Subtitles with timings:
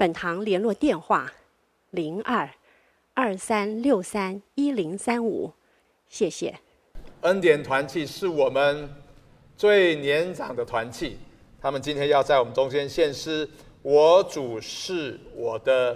[0.00, 1.30] 本堂联络电话：
[1.90, 2.48] 零二
[3.12, 5.52] 二三六三一零三五，
[6.08, 6.58] 谢谢。
[7.20, 8.88] 恩典团契是我们
[9.58, 11.18] 最年长的团契，
[11.60, 13.46] 他们今天要在我们中间献诗。
[13.82, 15.94] 我主是我的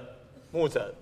[0.52, 0.94] 牧者。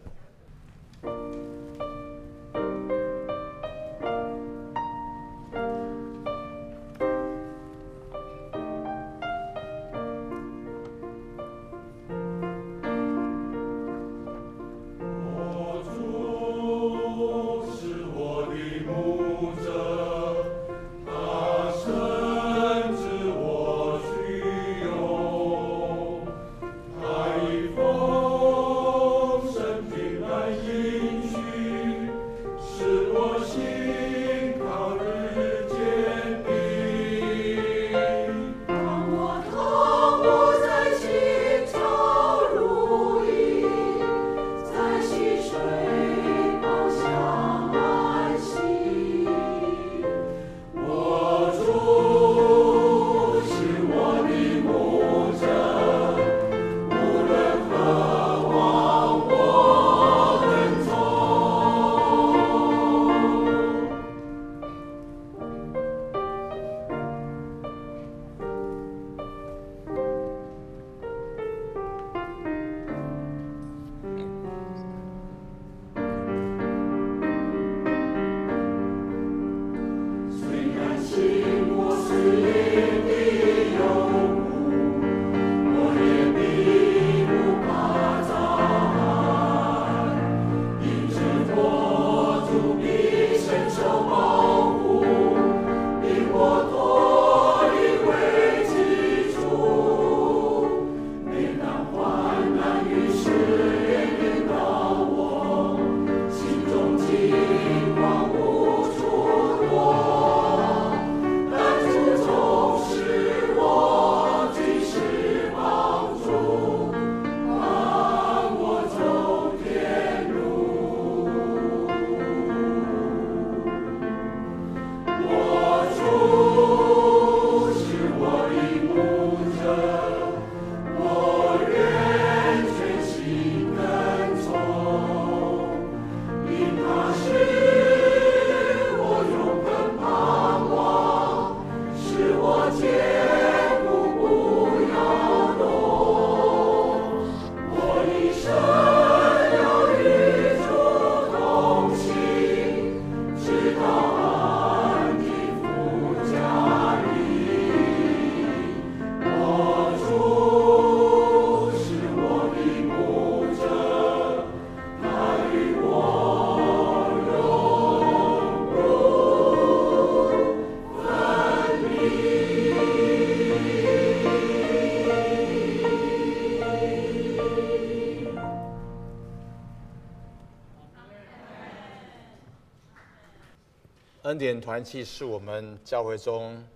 [184.32, 186.66] 恩典团契是我们教会中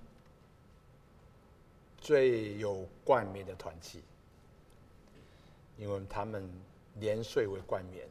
[1.98, 4.02] 最有冠冕的团契，
[5.78, 6.46] 因为他们
[6.92, 8.06] 年岁为冠冕，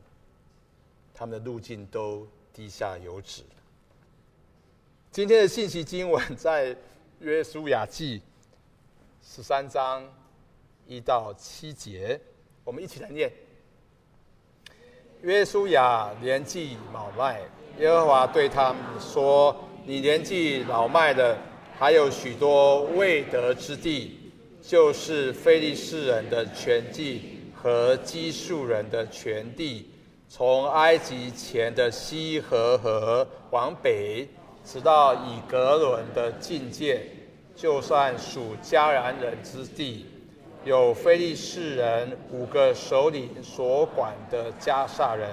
[1.14, 3.44] 他们的路径都低下有止。
[5.12, 6.76] 今天的信息经文在
[7.20, 8.24] 约书亚记
[9.22, 10.04] 十三章
[10.88, 12.20] 一到七节，
[12.64, 13.32] 我们一起来念。
[15.22, 17.48] 约书亚年纪老迈。
[17.80, 19.54] 耶和华对他们说
[19.86, 21.38] ：“你年纪老迈的，
[21.78, 24.32] 还有许多未得之地，
[24.62, 29.90] 就是非利士人的全地和基述人的全地，
[30.30, 34.26] 从埃及前的西河河往北，
[34.64, 37.06] 直到以格伦的境界，
[37.58, 40.06] 就算属迦南人之地，
[40.64, 45.30] 有非利士人五个首领所管的迦萨人、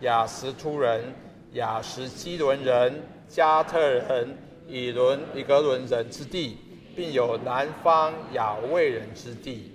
[0.00, 1.14] 亚实突人。”
[1.56, 6.58] 亚什基伦人、加特人、以伦、以格伦人之地，
[6.94, 9.72] 并有南方雅卫人之地。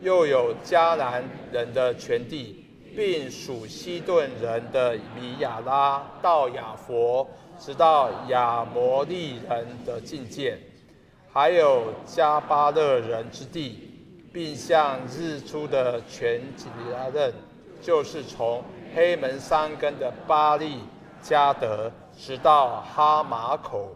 [0.00, 1.22] 又有迦南
[1.52, 2.64] 人的全地，
[2.96, 10.58] 并属西顿人的米亚拉到雅佛，直到亚摩利人的境界，
[11.32, 13.90] 还有迦巴勒人之地，
[14.32, 17.32] 并向日出的全吉拉嫩，
[17.80, 18.64] 就是从
[18.96, 20.78] 黑门山根的巴利
[21.22, 23.94] 加德，直到哈马口，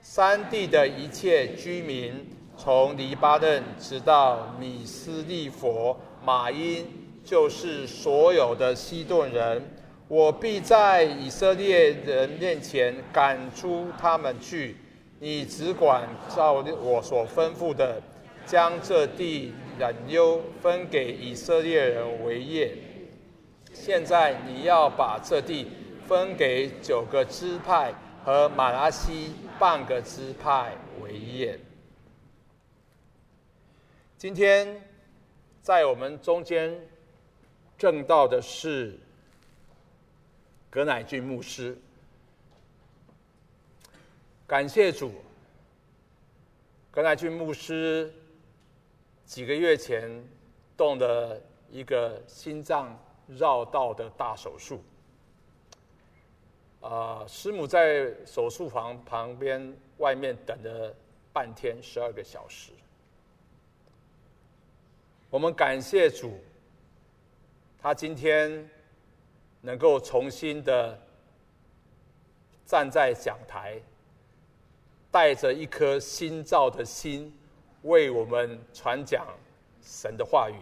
[0.00, 2.26] 三地的一切居民，
[2.56, 6.86] 从黎巴嫩直到米斯利弗玛音，
[7.22, 9.62] 就是所有的西顿人，
[10.08, 14.76] 我必在以色列人面前赶出他们去。
[15.20, 18.02] 你只管照我所吩咐的，
[18.44, 22.76] 将这地染优分给以色列人为业。
[23.72, 25.68] 现在你要把这地
[26.06, 27.94] 分给九个支派
[28.24, 31.58] 和马拉西半个支派为业。
[34.16, 34.80] 今天
[35.60, 36.72] 在我们中间
[37.76, 38.98] 证道的是
[40.70, 41.76] 葛乃俊牧师。
[44.46, 45.12] 感谢主，
[46.90, 48.12] 葛乃俊牧师
[49.24, 50.10] 几个月前
[50.76, 51.40] 动了
[51.70, 52.96] 一个心脏
[53.26, 54.82] 绕道的大手术。
[56.82, 60.92] 啊，师母在手术房旁边外面等了
[61.32, 62.72] 半天，十二个小时。
[65.30, 66.40] 我们感谢主，
[67.78, 68.68] 他今天
[69.60, 70.98] 能够重新的
[72.66, 73.80] 站在讲台，
[75.10, 77.32] 带着一颗新造的心，
[77.82, 79.24] 为我们传讲
[79.80, 80.56] 神的话语。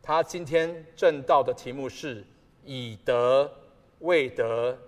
[0.00, 2.24] 他今天正道的题目是
[2.64, 3.50] “以德
[3.98, 4.78] 为德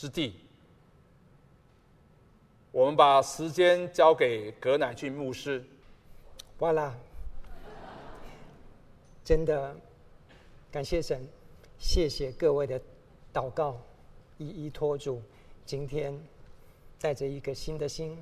[0.00, 0.34] 之地”。
[2.72, 5.62] 我们把时间交给葛乃俊牧师。
[6.58, 6.98] 完了。
[9.22, 9.76] 真的
[10.72, 11.20] 感谢神，
[11.78, 12.80] 谢谢各位的
[13.30, 13.76] 祷告，
[14.38, 15.20] 一一托住。
[15.66, 16.18] 今天
[16.98, 18.16] 带着一个新的心，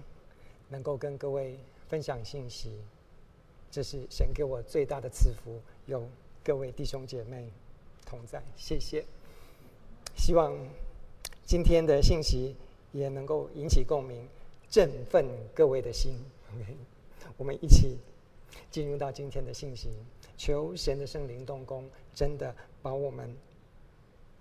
[0.69, 1.57] 能够跟各位
[1.89, 2.73] 分享信息，
[3.71, 5.61] 这是神给我最大的赐福。
[5.87, 6.07] 有
[6.43, 7.49] 各位弟兄姐妹
[8.05, 9.05] 同在，谢谢。
[10.17, 10.53] 希望
[11.49, 12.55] 今天的信息
[12.93, 14.29] 也能够引起共鸣，
[14.69, 15.25] 振奋
[15.55, 16.13] 各位的心。
[17.39, 17.97] 我们一起
[18.71, 19.89] 进入到今天的信息。
[20.37, 23.35] 求神的圣灵动工，真的把我们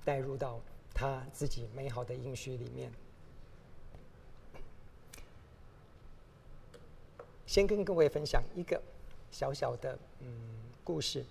[0.03, 0.59] 带入到
[0.93, 2.91] 他自己美好的应许里面。
[7.45, 8.83] 先跟各位分享一个
[9.31, 10.27] 小小的嗯
[10.83, 11.23] 故事。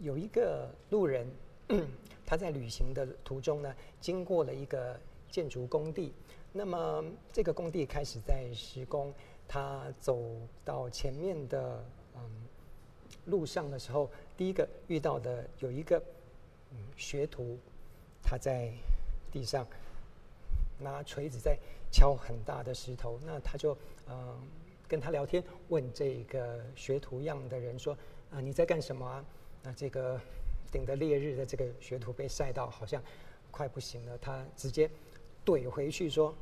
[0.00, 1.30] 有一个路人，
[2.26, 4.98] 他在旅行的途中呢，经过了一个
[5.30, 6.12] 建筑工地。
[6.52, 9.12] 那么这个工地开始在施工，
[9.48, 10.20] 他走
[10.64, 11.84] 到前面的
[12.14, 12.20] 嗯。
[13.26, 15.96] 路上的时候，第一个遇到的有一个
[16.72, 17.56] 嗯学徒，
[18.22, 18.70] 他在
[19.32, 19.66] 地上
[20.78, 21.56] 拿锤子在
[21.90, 23.18] 敲很大的石头。
[23.24, 23.74] 那他就
[24.08, 24.38] 嗯、
[24.86, 27.96] 跟他聊天，问这个学徒样的人说
[28.30, 29.24] ：“啊，你在干什么啊？”
[29.62, 30.20] 那这个
[30.74, 33.00] 顶着烈日的这个学徒被晒到好像
[33.52, 34.90] 快不行了，他直接
[35.46, 36.34] 怼回去说：“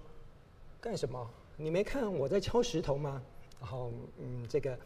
[0.80, 1.30] 干什么？
[1.58, 3.22] 你没看我在敲石头吗？”
[3.60, 4.78] 然后嗯，这个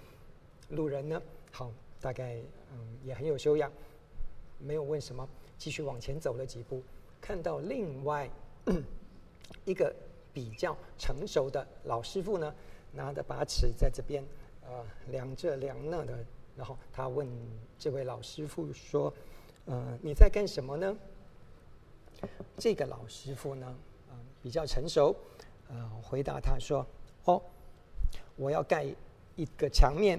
[0.70, 1.22] 路人呢，
[1.52, 1.70] 好。
[1.98, 2.36] 大概
[2.72, 3.72] 嗯也很有修养，
[4.58, 5.26] 没有问什么，
[5.56, 6.82] 继续往前走了几步，
[7.20, 8.30] 看到另外
[9.64, 9.92] 一个
[10.32, 12.54] 比较成熟的老师傅呢，
[12.92, 14.22] 拿着把尺在这边
[14.62, 17.26] 呃量这量那的，然后他问
[17.78, 19.12] 这位老师傅说
[19.66, 20.96] ：“呃你在干什么呢？”
[22.58, 23.76] 这个老师傅呢，
[24.08, 25.14] 呃比较成熟，
[25.68, 26.86] 呃回答他说
[27.26, 27.40] ：“哦，
[28.36, 28.86] 我要盖
[29.36, 30.18] 一个墙面。”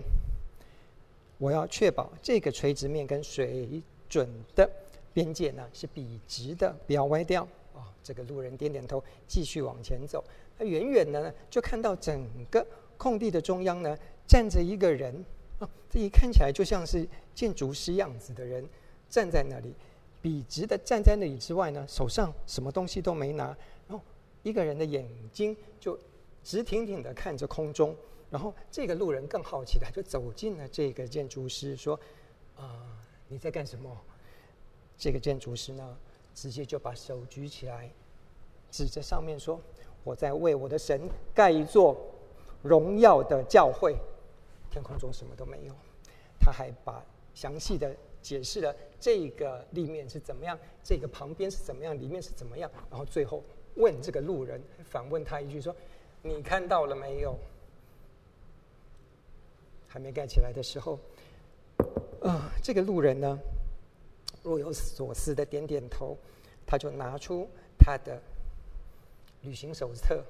[1.40, 4.68] 我要确保这个垂直面跟水准的
[5.14, 7.44] 边界呢是笔直的，不要歪掉。
[7.76, 10.24] 哦，这个路人点点头，继续往前走。
[10.58, 12.66] 他远远的呢就看到整个
[12.98, 15.14] 空地的中央呢站着一个人。
[15.60, 18.68] 啊，这一看起来就像是建筑师样子的人
[19.10, 19.74] 站在那里，
[20.22, 23.46] 笔直的站在那里之外呢，手上什么东西都没拿。
[23.88, 24.04] 然后
[24.44, 25.98] 一个人的眼睛就
[26.44, 27.96] 直挺挺的看着空中。
[28.30, 31.98] 然后这个路人更好奇的就走进了这个建筑师，说
[32.58, 33.90] ：“啊、你在干什么？”
[34.98, 35.98] 这个建筑师呢，
[36.36, 37.90] 直接就把手举起来，
[38.70, 39.62] 指着上面说
[40.04, 41.96] ：“我在为我的神盖一座
[42.62, 43.96] 荣耀的教会。”
[44.70, 45.74] 天空中什么都没有，
[46.38, 47.02] 他还把
[47.34, 47.96] 详细的
[48.28, 52.70] 解释了这个立面是怎么样，这个旁边是怎么样，里面是怎么样。
[52.90, 53.42] 然后最后
[53.76, 55.74] 问这个路人，反问他一句说
[56.22, 57.40] ：“你看到了没有？”
[59.88, 61.00] 还没盖起来的时候，
[62.20, 63.40] 呃，这个路人呢，
[64.44, 66.18] 若有所思的点点头，
[66.66, 68.22] 他就拿出他的
[69.44, 70.22] 旅行手册。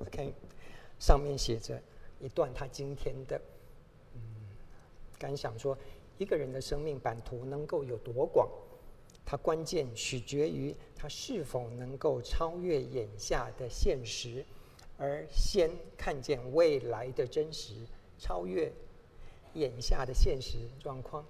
[0.00, 0.34] OK，
[0.98, 1.80] 上面写着
[2.20, 3.40] 一段他今天的
[4.14, 4.20] 嗯
[5.18, 5.76] 感想说，
[6.18, 8.48] 一个人的生命版图能够有多广，
[9.24, 14.44] 它关键取决于他是否能够超越眼下的现实，
[14.96, 17.74] 而先看见未来的真实，
[18.18, 18.72] 超越
[19.54, 21.24] 眼下的现实状况，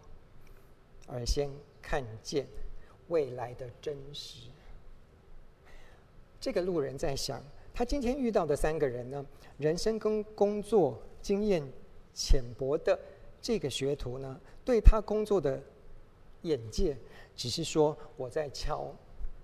[1.09, 1.51] 而先
[1.83, 2.47] 看见
[3.09, 4.49] 未来的真实。
[6.41, 7.43] 这个路人在想。
[7.77, 9.23] 他今天遇到的三个人呢，
[9.59, 11.63] 人生跟工作经验
[12.15, 12.99] 浅薄的
[13.43, 15.63] 这个学徒呢，对他工作的
[16.41, 16.97] 眼界
[17.37, 18.91] 只是说我在敲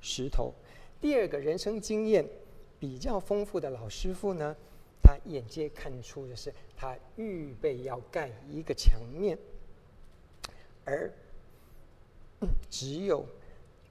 [0.00, 0.50] 石头。
[0.98, 2.26] 第二个人生经验
[2.80, 4.56] 比较丰富的老师傅呢，
[5.02, 9.36] 他眼界看出的是他预备要盖一个墙面，
[10.86, 11.12] 而
[12.70, 13.26] 只有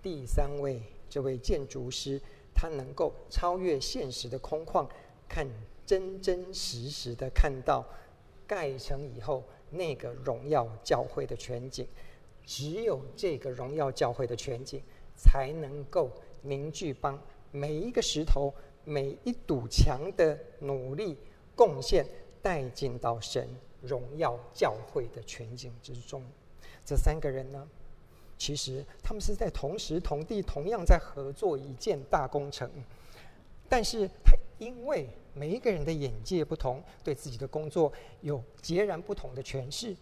[0.02, 2.20] 第三位这位建筑师。
[2.54, 4.88] 他能够超越现实的空旷，
[5.28, 5.48] 看
[5.86, 7.86] 真真实实的看到
[8.48, 11.88] 盖成以后那个荣耀教会的全景。
[12.46, 14.82] 只有这个荣耀教会的全景，
[15.16, 18.54] 才能够凝聚帮每一个石头、
[18.84, 21.18] 每一堵墙的努力
[21.56, 22.06] 贡献，
[22.42, 23.48] 带进到神
[23.82, 26.24] 荣耀教会的全景之中。
[26.84, 27.68] 这三个人呢？
[28.42, 32.68] 其实他们是在同时同地同样在合作一件大工程，
[33.70, 39.96] 但是他因为每一个人的眼界不同，对自己的工作有截然不同的诠释，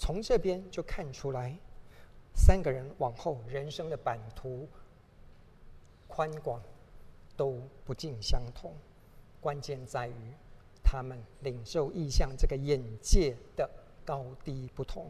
[0.00, 1.56] 从这边就看出来，
[2.34, 4.66] 三个人往后人生的版图
[6.08, 6.60] 宽广
[7.36, 8.74] 都不尽相同，
[9.40, 10.32] 关键在于
[10.82, 13.70] 他们领受意向这个眼界的
[14.04, 15.08] 高低不同。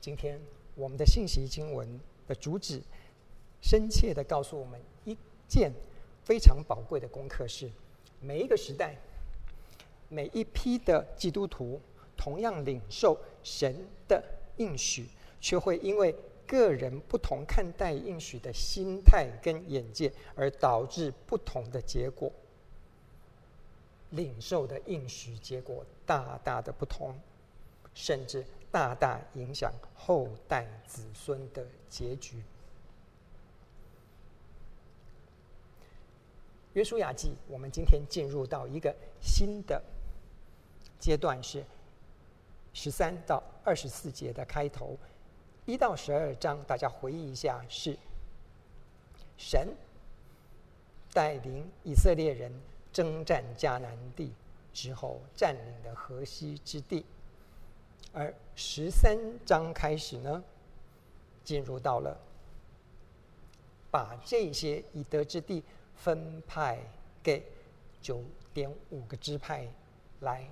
[0.00, 0.40] 今天。
[0.80, 2.80] 我们的信息经文的主旨，
[3.60, 5.14] 深切地告诉我们一
[5.46, 5.70] 件
[6.24, 7.70] 非常宝贵的功课：是
[8.18, 8.96] 每一个时代、
[10.08, 11.78] 每一批的基督徒，
[12.16, 14.24] 同样领受神的
[14.56, 15.06] 应许，
[15.38, 22.32] 却会因为个人不同看待应许的心态跟眼界，而导致不同的结果。
[24.12, 27.14] 领受的应许结果大大的不同，
[27.92, 28.42] 甚至。
[28.70, 32.42] 大大影响后代子孙的结局。
[36.74, 39.82] 约书亚记，我们今天进入到一个新的
[41.00, 41.64] 阶段，是
[42.72, 44.96] 十三到二十四节的开头，
[45.66, 47.98] 一到十二章，大家回忆一下，是
[49.36, 49.74] 神
[51.12, 52.52] 带领以色列人
[52.92, 54.32] 征战迦南地
[54.72, 57.04] 之后占领的河西之地。
[58.12, 60.42] 而十三章开始呢，
[61.44, 62.18] 进入到了
[63.90, 65.62] 把这些已得之地
[65.96, 66.78] 分派
[67.22, 67.44] 给
[68.02, 69.68] 九点五个支派
[70.20, 70.44] 来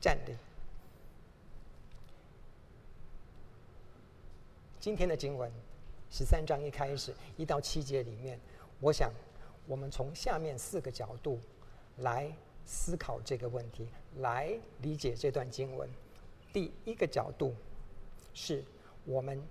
[0.00, 0.36] 占领。
[4.80, 5.50] 今天的经文
[6.10, 8.38] 十三章一开始一到七节里面，
[8.80, 9.12] 我想
[9.66, 11.38] 我们从下面四个角度
[11.98, 12.32] 来。
[12.66, 13.86] 思考这个问题，
[14.18, 14.52] 来
[14.82, 15.88] 理解这段经文。
[16.52, 17.54] 第一个角度
[18.32, 18.62] 是
[19.04, 19.42] 我们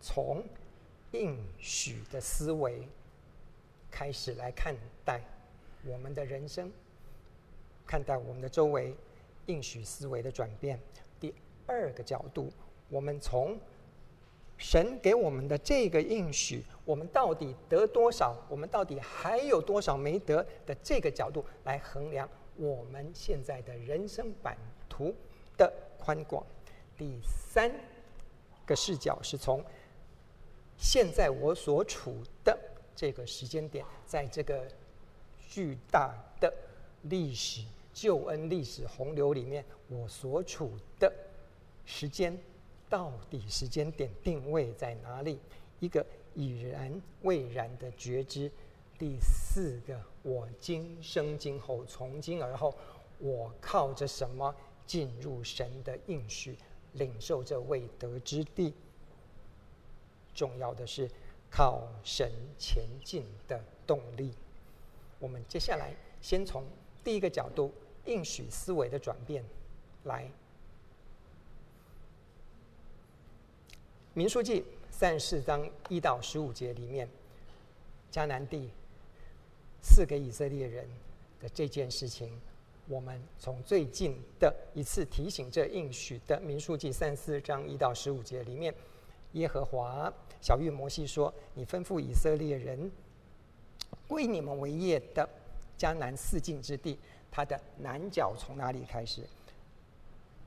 [0.00, 0.42] 从
[1.10, 2.86] 应许的思维
[3.90, 5.20] 开始来看待
[5.84, 6.70] 我们的人生，
[7.86, 8.94] 看待我们的周围
[9.46, 10.78] 应许思维的转变。
[11.20, 11.34] 第
[11.66, 12.52] 二个角度，
[12.88, 13.58] 我们从
[14.56, 18.36] 神给我们的这个应许，我们到底得多少？
[18.48, 24.56] 我们到底还有多少没得的这个角度来衡量我们现在的人生版
[24.88, 25.14] 图
[25.56, 26.44] 的宽广。
[26.96, 27.70] 第三
[28.66, 29.64] 个视角是从
[30.76, 32.58] 现在我所处的
[32.94, 34.66] 这个时间点，在这个
[35.48, 36.52] 巨大的
[37.02, 41.12] 历史救恩历史洪流里面，我所处的
[41.84, 42.38] 时间。
[42.88, 45.38] 到底时间点定位在哪里？
[45.80, 46.04] 一个
[46.34, 48.52] 已然未然的觉知。
[48.98, 52.74] 第四个，我今生今后，从今而后，
[53.18, 54.54] 我靠着什么
[54.86, 56.56] 进入神的应许，
[56.92, 58.72] 领受这未得之地？
[60.34, 61.10] 重要的是
[61.50, 64.32] 靠神前进的动力。
[65.18, 66.64] 我们接下来先从
[67.04, 67.72] 第一个角度，
[68.06, 69.44] 应许思维的转变
[70.04, 70.30] 来。
[74.14, 77.08] 民数记三十四章一到十五节里面，
[78.12, 78.70] 迦南地
[79.82, 80.88] 赐给以色列人
[81.40, 82.40] 的这件事情，
[82.86, 88.72] 我们从最近的一次提醒这应许的民数记三四章一到十五节里面，
[89.32, 90.10] 耶和华
[90.40, 92.90] 晓諭摩西说：“你吩咐以色列人
[94.06, 95.28] 归你们为业的
[95.76, 96.96] 迦南四境之地，
[97.30, 99.22] 它的南角从哪里开始？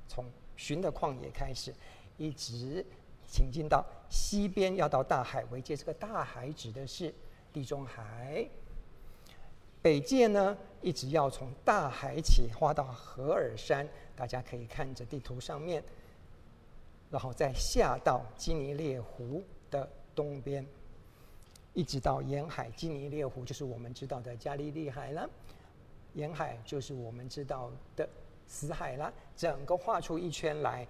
[0.07, 0.25] 从
[0.55, 1.73] 寻的旷野开始，
[2.17, 2.85] 一直
[3.27, 5.75] 行进到西边，要到大海为界。
[5.75, 7.13] 这个大海指的是
[7.51, 8.47] 地中海。”
[9.85, 15.83] 北界呢，一直要从大海起，划到何珥山，大家可以看着地图上面，
[17.11, 20.65] 然后再下到基尼列湖的东边，
[21.75, 22.67] 一直到沿海。
[22.71, 25.29] 基尼列湖就是我们知道的加利利海了，
[26.15, 28.09] 沿海就是我们知道的
[28.47, 29.13] 死海了。
[29.37, 30.87] 整个画出一圈来，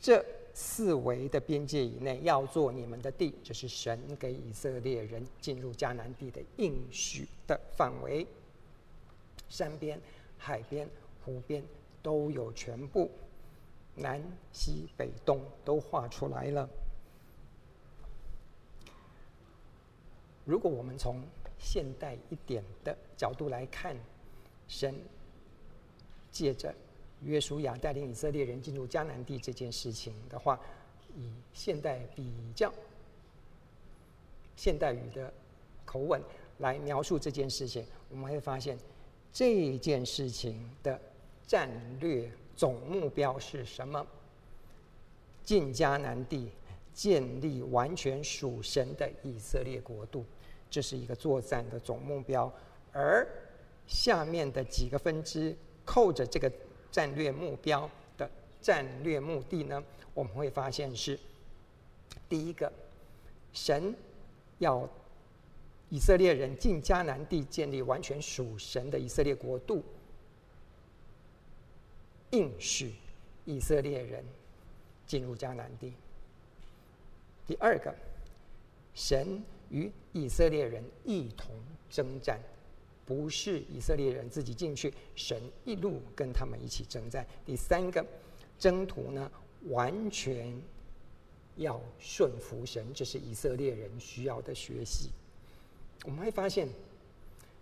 [0.00, 0.24] 这
[0.62, 8.26] 四围的边界以内要做你们的地，这是神给以色列人进入迦南地的应许的范围。
[9.48, 9.98] 山边、
[10.36, 10.86] 海边、
[11.24, 11.64] 湖边
[12.02, 13.10] 都有全部，
[13.94, 16.68] 南、西、北、东都画出来了。
[20.44, 21.22] 如果我们从
[21.58, 23.96] 现代一点的角度来看，
[24.68, 24.94] 神
[26.30, 26.74] 借着
[27.22, 30.58] 约书亚带领以色列人进入迦南地这件事情的话，
[31.14, 32.72] 以现代比较
[34.56, 35.30] 现代语的
[35.84, 36.22] 口吻
[36.58, 38.78] 来描述这件事情，我们会发现
[39.32, 40.98] 这件事情的
[41.46, 41.68] 战
[42.00, 44.06] 略总目标是什么？
[45.44, 46.48] 进迦南地，
[46.94, 50.24] 建立完全属神的以色列国度，
[50.70, 52.50] 这是一个作战的总目标。
[52.92, 53.28] 而
[53.86, 56.50] 下面的几个分支扣着这个。
[56.90, 58.30] 战略目标的
[58.60, 59.82] 战略目的呢，
[60.12, 61.18] 我们会发现是
[62.28, 62.72] 第一个，
[63.52, 63.94] 神
[64.58, 64.88] 要
[65.88, 69.82] 以色列人进迦南地，建立完全属神的以色列国度，
[72.30, 72.94] 应许
[73.44, 74.24] 以色列人
[75.06, 75.92] 进入迦南地。
[77.46, 77.92] 第二个，
[78.94, 81.50] 神与以色列人一同
[81.88, 82.38] 征战。
[83.04, 87.26] 不是以色列人自己进去，神一路跟他们一起征战。
[87.44, 88.04] 第三个，
[88.58, 89.30] 征途呢，
[89.68, 90.52] 完全
[91.56, 95.10] 要顺服神，这是以色列人需要的学习。
[96.04, 96.68] 我们会发现，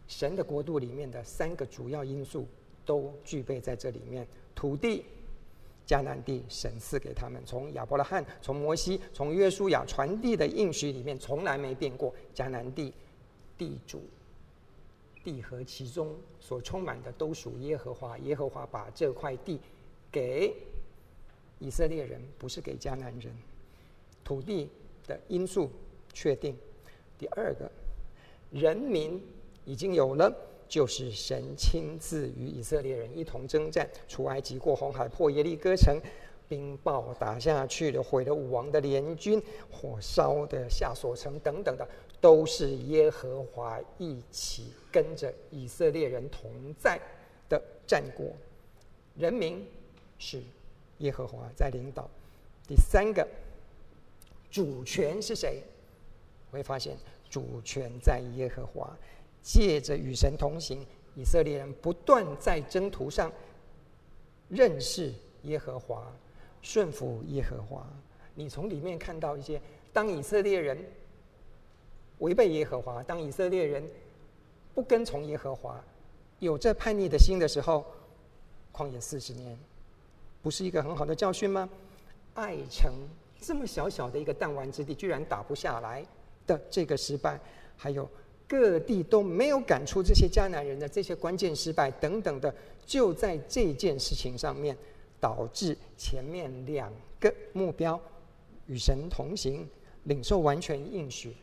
[0.07, 2.46] 神的国度里面的三个主要因素
[2.85, 5.05] 都具备在这里面：土地、
[5.87, 12.14] 迦南地，神赐给他们，从亚伯拉罕、从摩西、从约书亚传递的应许里面从来没变过。
[12.35, 12.92] 迦南地
[13.57, 14.03] 地主。
[15.24, 18.16] 地和其中所充满的都属耶和华。
[18.18, 19.61] 耶和华把这块地
[20.11, 20.54] 给
[21.59, 23.33] 以色列人，不是给迦南人。
[24.24, 24.70] 土地
[25.07, 25.70] 的因素
[26.12, 26.57] 确定。
[27.18, 27.70] 第二个，
[28.50, 29.20] 人民
[29.64, 30.33] 已经有了，
[30.68, 35.98] 就是神亲自与以色列人一同征战，出埃及，过红海，破耶利哥城，
[36.46, 41.88] 冰雹打下去的，毁了武王的联军，火烧的夏所城等等的。
[42.20, 47.00] 都是耶和华一起跟着以色列人同在
[47.48, 48.26] 的战果，
[49.16, 49.64] 人民
[50.18, 50.42] 是
[50.98, 52.11] 耶和华在领导。
[52.66, 53.26] 第三个，
[54.50, 55.62] 主权是谁？
[56.50, 56.96] 会发现
[57.31, 58.96] 主权在耶和华，
[59.40, 63.31] 借着与神同行，以色列人不断在征途上
[64.48, 66.12] 认识耶和华，
[66.62, 67.87] 顺服耶和华。
[68.35, 69.61] 你从里面看到一些，
[69.92, 70.85] 当以色列人。
[72.18, 73.83] 违背耶和华，当以色列人
[74.74, 75.83] 不跟从耶和华，
[76.38, 77.85] 有这叛逆的心的时候，
[78.72, 79.59] 旷野四十年，
[80.42, 81.68] 不是一个很好的教训吗？
[82.35, 82.92] 爱城
[83.40, 86.04] 这么小小的一个弹丸之地，居然打不下来
[86.46, 87.40] 的这个失败，
[87.76, 88.09] 还有
[88.46, 92.54] 各地都没有赶出这些迦南人的这些关键失败等等的，
[92.87, 94.76] 就在这件事情上面，
[95.20, 98.00] 导致前面两个目标
[98.66, 99.68] 与神同行，
[100.04, 101.35] 领受完全应许。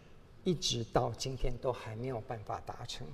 [0.46, 3.06] 一直到今天都还没有办法达成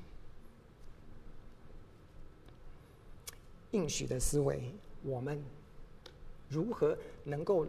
[3.71, 4.61] 应许的思维，
[5.01, 5.41] 我们
[6.49, 7.65] 如何能够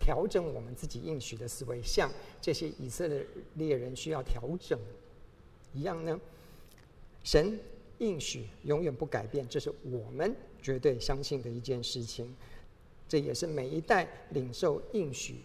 [0.00, 2.10] 调整我们自己应许的思维，像
[2.42, 3.08] 这些以色
[3.54, 4.76] 列人需要调整
[5.72, 6.20] 一样呢？
[7.22, 7.58] 神
[7.98, 12.34] 应许永远不改变，这是我们绝对相信的一件事情。
[13.08, 15.36] 这也是每一代领受应许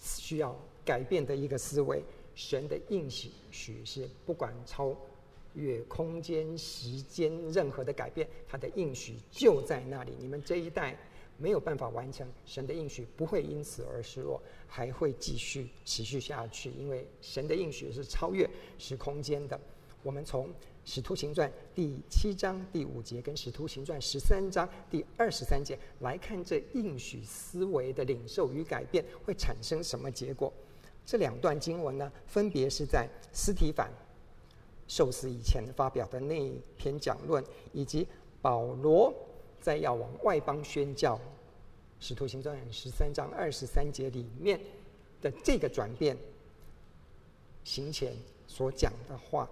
[0.00, 2.02] 需要改变的一个思维。
[2.38, 4.96] 神的应许许是不管超
[5.54, 10.12] 越空间、时间任何的改变，他的应许就在那里。
[10.20, 10.96] 你们这一代
[11.36, 16.70] 没有办法完成，神的应许不会因此而失落，还会继续持续下去。
[16.78, 18.48] 因为神的应许是超越
[18.78, 19.60] 时空间的。
[20.04, 20.48] 我们从
[20.84, 30.52] 使徒行传第七章第五节跟使徒行传十三章第二十三节来看这应许思维的领受与改变会产生什么结果？
[31.08, 33.90] 这两段经文呢，分别是在斯提凡
[34.86, 37.42] 受死以前发表的那篇讲论，
[37.72, 38.06] 以及
[38.42, 39.10] 保罗
[39.58, 41.18] 在要往外邦宣教。
[41.98, 44.60] 使徒行传十三章二十三节里面
[45.22, 46.14] 的这个转变，
[47.64, 48.12] 行前
[48.46, 49.48] 所讲的话，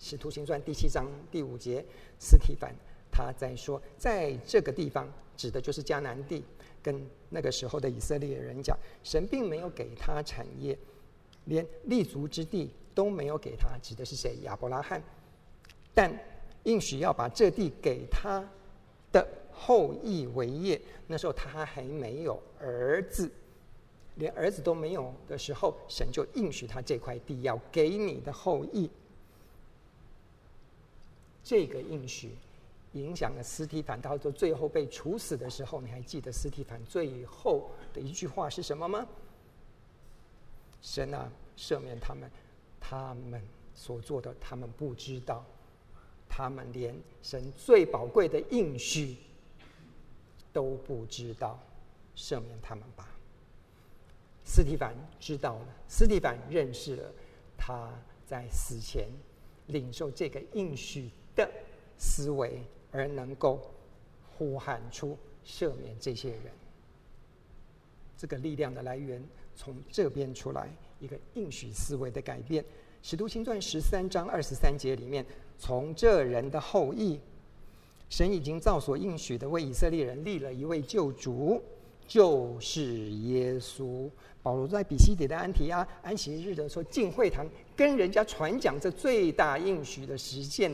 [0.00, 1.84] 使徒行传第七章第五节，
[2.18, 2.74] 斯提凡
[3.12, 5.06] 他在说，在这个地方
[5.36, 6.42] 指的就是迦南地，
[6.82, 10.78] 跟那个时候的以色列人讲，神并没有给他产业，
[11.44, 14.36] 连立足之地都没有给他，指的是谁？
[14.42, 15.02] 亚伯拉罕，
[15.94, 16.12] 但
[16.64, 18.46] 应许要把这地给他
[19.12, 19.26] 的。
[19.60, 23.28] 后裔为业，那时候他还没有儿子，
[24.14, 28.88] 连儿子都没有的时候，神就应许他这块地要给你的后裔。
[31.42, 32.36] 这个应许
[32.92, 39.06] 影响了斯提凡，到最后被处死的时候，你还记得斯提凡最后的一句话是什么吗？
[40.80, 42.30] 神啊，赦免他们，
[42.80, 43.42] 他们
[43.74, 45.44] 所做的，他们不知道，
[46.28, 49.16] 他们连神最宝贵的应许。
[50.50, 51.60] 都不知道，
[52.16, 53.06] 赦免他们吧。
[54.44, 57.12] 斯蒂凡知道了，斯蒂凡认识了
[57.56, 57.92] 他
[58.26, 59.06] 在死前
[59.66, 61.48] 领受这个应许的
[61.98, 62.60] 思维，
[62.92, 63.60] 而能够
[64.36, 66.40] 呼喊出赦免这些人。
[68.16, 69.22] 这个力量的来源
[69.54, 72.64] 从这边出来，一个应许思维的改变。
[73.02, 75.24] 使徒行传十三章二十三节里面，
[75.56, 77.18] 从这人的后裔。
[78.10, 81.62] 神已经照所应许的为以色列人立了一位救主，
[82.06, 84.10] 就是耶稣。
[84.42, 87.46] 保罗在比西底的安提阿安息日的时候进会堂，
[87.76, 90.72] 跟人家传讲这最大应许的实践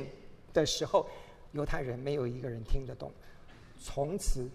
[0.53, 1.07] 的时候，
[1.55, 3.11] 犹太人没有一个人听得懂。
[3.81, 4.47] 从此，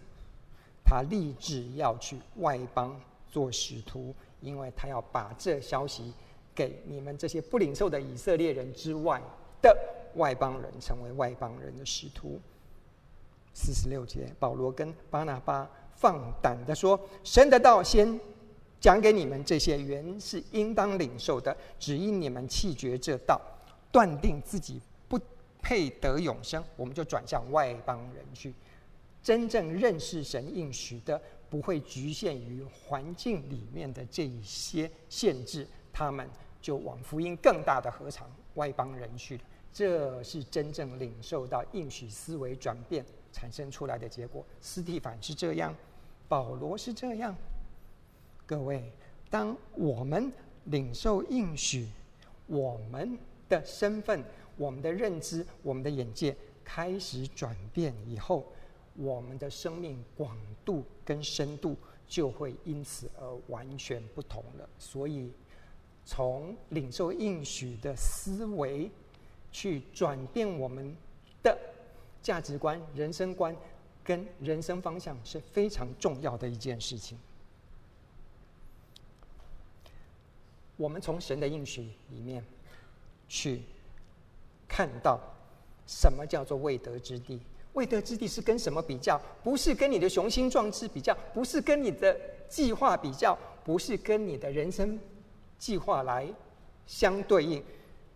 [0.83, 6.13] 他立志要去外邦做使徒，因为他要把这消息
[6.53, 9.21] 给你们这些不领受的以色列人之外
[9.61, 9.75] 的
[10.15, 12.39] 外邦人，成为外邦人的使徒。
[13.53, 18.19] 四十六节，保罗跟巴拿巴放胆的说：“神的道先
[18.79, 21.55] 讲给你们这些，原是应当领受的。
[21.79, 23.39] 只因你们弃绝这道，
[23.91, 24.81] 断定自己
[25.61, 28.53] 配得永生，我们就转向外邦人去。
[29.21, 36.27] 真正认识神应许的，不会局限于环境里面的这一些限制，他们
[36.61, 39.39] 就往福音更大的合场外邦人去。
[39.71, 45.73] 这是真正领受到应许思维转变。”产生出来的结果，斯蒂凡是这样，
[46.27, 47.33] 保罗是这样。
[48.43, 48.91] 各位，
[49.29, 51.87] 当我们领受应许，
[52.47, 53.15] 我们
[53.47, 54.23] 的身份、
[54.59, 58.45] 我们的认知、我们的眼界开始转变以后，
[58.95, 64.69] 我们的生命广度跟深度就会因此而完全不同了。
[64.77, 65.31] 所以，
[66.03, 68.91] 从领受应许的思维
[69.51, 70.95] 去转变我们
[71.41, 71.57] 的。
[72.21, 73.55] 价值观、人生观
[74.03, 77.17] 跟人生方向是非常重要的一件事情。
[80.75, 82.43] 我们从神的应许里面
[83.29, 83.61] 去
[84.69, 85.19] 看到
[85.85, 87.41] 什么叫做未得之地。
[87.73, 89.21] 未得之地是跟什么比较？
[89.43, 94.97] 不是跟你的雄心壮志比较，不是跟你的计划比较，不是跟你的人生
[95.57, 96.31] 计划来
[96.85, 97.61] 相对应。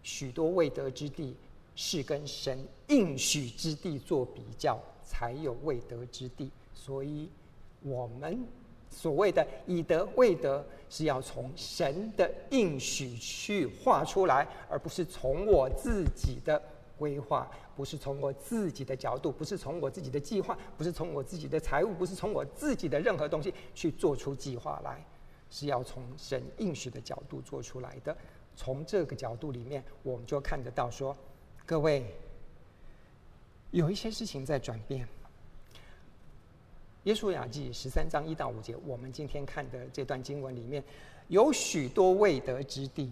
[0.01, 1.35] 许多未得之地。
[1.75, 6.51] 是跟神应许之地做比较，才有未得之地。
[6.75, 7.27] 所以，
[7.81, 8.45] 我们
[8.93, 16.61] 所谓的以德为德，是要从神的应许去画出来，而不是从我自己的
[16.97, 25.03] 规划，不是从我自己的角度，不是从我自己的计划，不是从我自己的财务，不是从我自己的任何东西去做出计划来，
[25.49, 28.15] 是要从神应许的角度做出来的。
[28.55, 31.17] 从这个角度里面，我们就看得到说。
[31.65, 32.05] 各位，
[33.71, 35.07] 有一些事情在转变。
[37.03, 40.81] 耶稣雅记十三章一到五节，我们今天看的这段经文里面，
[41.27, 43.11] 有许多未得之地。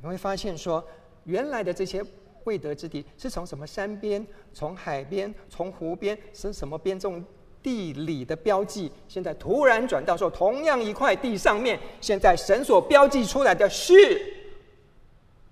[0.00, 0.84] 你会发现说，
[1.24, 2.04] 原来的这些
[2.42, 7.24] 未得之地是从什么山边、从海边、从湖边，是什么边种
[7.62, 8.90] 地理的标记？
[9.06, 13.94] 现在突然转到说，同样一块地上面，现在神所标记出来的是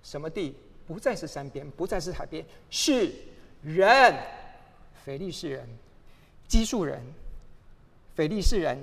[0.03, 0.57] 什么地？
[0.89, 3.13] 不再是山边，不再是海边，是
[3.63, 4.13] 人，
[5.05, 5.69] 非利士人、
[6.51, 7.01] 基述人、
[8.17, 8.77] 非利士人、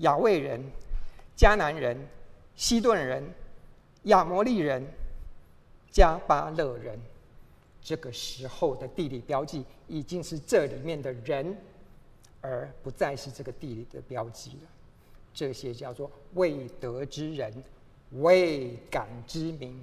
[0.00, 0.62] 亚卫人、
[1.34, 1.96] 迦南人、
[2.56, 3.24] 西顿人、
[4.02, 4.86] 亚摩利人，
[5.90, 7.00] 加巴勒人。
[7.80, 11.56] 这个时候的地理标记已经是这里面的人，
[12.42, 14.68] 而不再是这个地理的标记了。
[15.32, 17.50] 这些叫做未得之人、
[18.10, 19.74] 未感之名。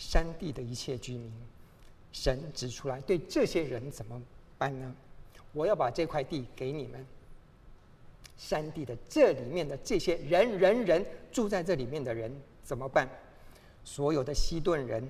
[0.00, 1.30] 山地的一切居民，
[2.10, 4.20] 神指出来，对这些人怎么
[4.56, 4.96] 办呢？
[5.52, 7.06] 我要把这块地给你们。
[8.38, 12.34] 山地的这里面的这些人人人住在这里面的人
[12.64, 13.06] 怎么办？
[13.84, 15.06] 所有的西顿人，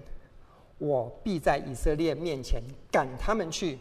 [0.79, 3.79] 我必在以色列面前赶他们去。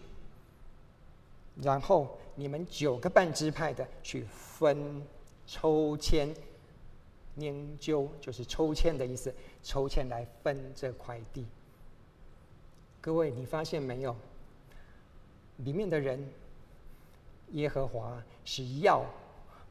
[1.63, 5.03] 然后你们九个半支派的去分
[5.47, 6.31] 抽签
[7.39, 11.45] 研究，就是抽签的意思，抽签来分这块地。
[13.01, 14.15] 各位，你发现没有？
[15.57, 16.27] 里面的人，
[17.51, 19.05] 耶和华是要。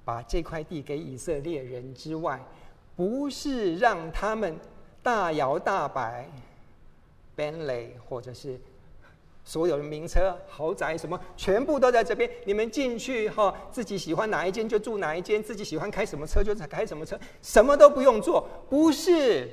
[0.04, 2.42] 把这块地给以色列人之外，
[2.96, 4.59] 不是让他们
[5.02, 6.26] 大摇大摆
[7.37, 8.59] ，benley 或者是
[9.48, 12.30] 所有的名车、豪宅什么，全部都在这边。
[12.44, 18.46] 你们进去哈，自己喜欢哪一间就住哪一间，自己喜欢开什么车就开什么车，什么都不用做。
[18.68, 19.48] 不是，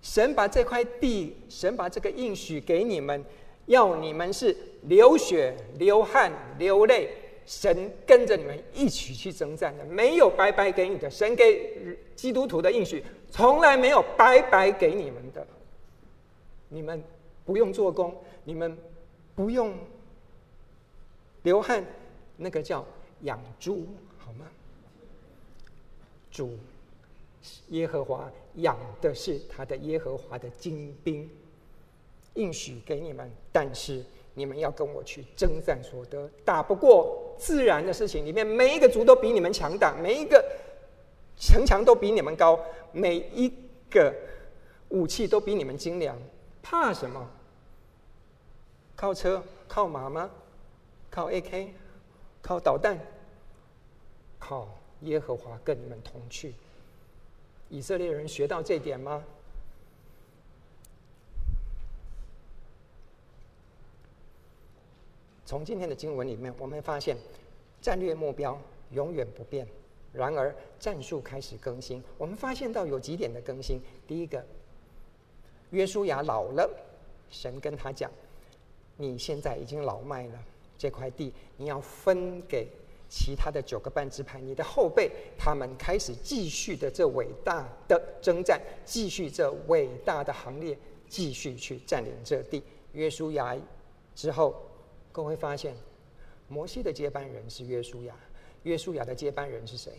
[0.00, 3.22] 神把这块地，神把这个应许给你们，
[3.66, 7.10] 要你们是流血、流汗、流泪。
[7.44, 11.10] 神跟着你们一起去征战的，没有白白给你的。
[11.10, 15.46] 神给基督徒的应许，从来没有白白给你们的。
[16.70, 17.02] 你们
[17.44, 18.78] 不用做工，你们
[19.34, 19.74] 不用
[21.42, 21.84] 流汗，
[22.36, 22.84] 那个叫
[23.22, 23.86] 养猪，
[24.18, 24.46] 好吗？
[26.30, 26.58] 主
[27.68, 31.28] 耶和华养的是他的耶和华的精兵，
[32.34, 34.04] 应许给你们，但是。
[34.34, 40.42] 你们要跟我去征战所得，打不过自然的事情里面，每一个族都比你们强大，每一个
[41.36, 42.58] 城墙都比你们高，
[42.92, 43.52] 每一
[43.90, 44.10] 个
[44.88, 46.16] 武器都比你们精良，
[46.62, 47.30] 怕什么？
[49.02, 49.42] 靠车？
[49.66, 50.30] 靠马吗？
[51.10, 51.70] 靠 AK？
[52.40, 52.96] 靠导弹？
[54.38, 54.68] 靠
[55.00, 56.54] 耶和华跟你们同去。
[57.68, 59.24] 以色列人学到这点吗？
[65.44, 67.16] 从今天的经文里面，我们发现
[67.80, 68.56] 战略目标
[68.92, 69.66] 永远不变，
[70.12, 72.00] 然而战术开始更新。
[72.16, 73.80] 我们发现到有几点的更新。
[74.06, 74.46] 第一个，
[75.70, 76.70] 约书亚老了，
[77.30, 78.08] 神跟他讲
[78.96, 80.38] ：“你现在已经老迈了，
[80.78, 82.68] 这块地你要分给
[83.08, 90.78] 其他的九个半支派，你的后辈他们开始继续的这伟大的征战，继续这伟大的行列，
[91.08, 93.56] 继续去占领这地。”约书亚
[94.14, 94.54] 之后。
[95.14, 95.74] 各位发现，
[96.48, 98.16] 摩西的接班人是约书亚，
[98.62, 99.92] 约书亚的接班人是谁？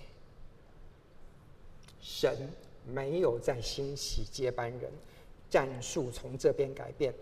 [2.01, 2.49] 神
[2.83, 4.91] 没有再兴起接班人，
[5.51, 7.13] 战术从这边改变。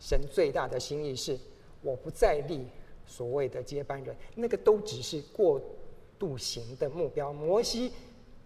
[0.00, 1.38] 神最大的心意是，
[1.82, 2.64] 我不再立
[3.06, 5.60] 所谓的接班人，那个都只是过
[6.18, 7.32] 渡型的目标。
[7.32, 7.92] 摩西、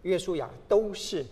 [0.03, 1.25] 约书亚都是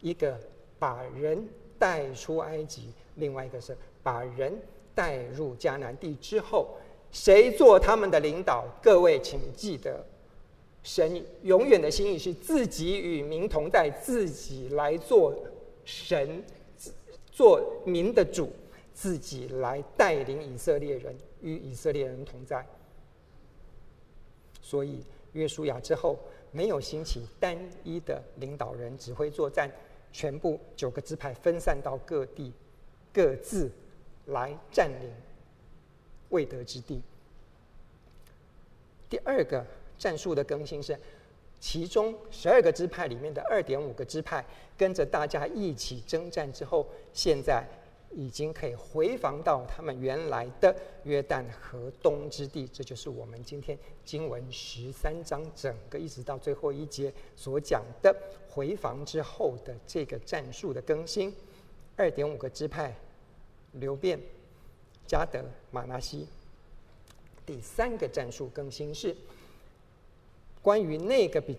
[0.00, 0.38] 一个
[0.78, 4.52] 把人带出埃及，另外一个是把人
[4.94, 6.76] 带入迦南地之后。
[7.12, 8.64] 谁做他们的领导？
[8.80, 10.06] 各位，请记得，
[10.84, 15.34] 神永远的心意是自己与民同在，自己来做
[15.84, 16.40] 神，
[17.32, 18.48] 做民的主，
[19.00, 22.66] 自己来带领以色列人与以色列人同在。
[24.60, 26.18] 所以，约书亚之后
[26.52, 29.70] 没有兴起单一的领导人指挥作战，
[30.12, 32.52] 全部九个支派分散到各地，
[33.10, 33.70] 各自
[34.26, 35.10] 来占领。
[36.28, 37.00] 未得之地。
[39.08, 40.94] 第二个战术的更新是，
[41.58, 44.44] 其中十二个支派里面的二点五个支派
[44.76, 47.66] 跟着大家一起征战之后，现在
[48.10, 52.66] 已经可以回防到他们原来的约旦河东之地。
[52.68, 58.14] 这就是我们今天经文十三章整个一直到最后一节所讲的
[58.48, 61.34] 回防之后的这个战术的更新。
[61.96, 62.94] 二点五个支派，
[63.72, 64.18] 流便。
[65.06, 66.28] 加得、玛拿西，
[67.44, 69.16] 第三个战术更新是
[70.62, 71.56] 关于那个比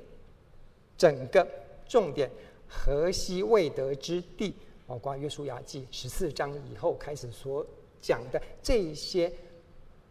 [0.98, 1.46] 整个
[1.86, 2.32] 重点
[2.70, 4.56] 河西未得之地，
[4.92, 7.66] 包括约书亚记十四章以后开始所
[8.02, 9.32] 讲的这些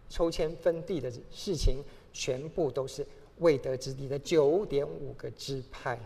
[0.08, 3.06] 抽签分地的事情，全部都是
[3.40, 6.00] 未得之地的九点五个支派，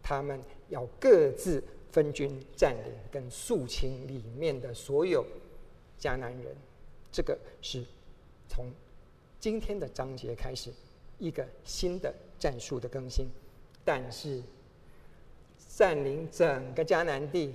[0.00, 5.26] 他们要各自分军占领跟肃清里面的所有。
[5.98, 6.56] 迦南人，
[7.10, 7.84] 这个是
[8.48, 8.66] 从
[9.40, 10.70] 今天的章节开始
[11.18, 13.26] 一个新的战术的更新。
[13.84, 14.40] 但是
[15.76, 17.52] 占领整个迦南地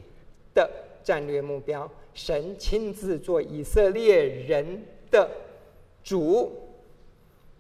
[0.53, 0.69] 的
[1.03, 5.27] 战略目标，神亲自做以色列人的
[6.03, 6.51] 主，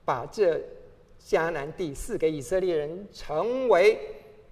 [0.05, 0.61] 把这
[1.19, 3.97] 迦南地赐给以色列人，成为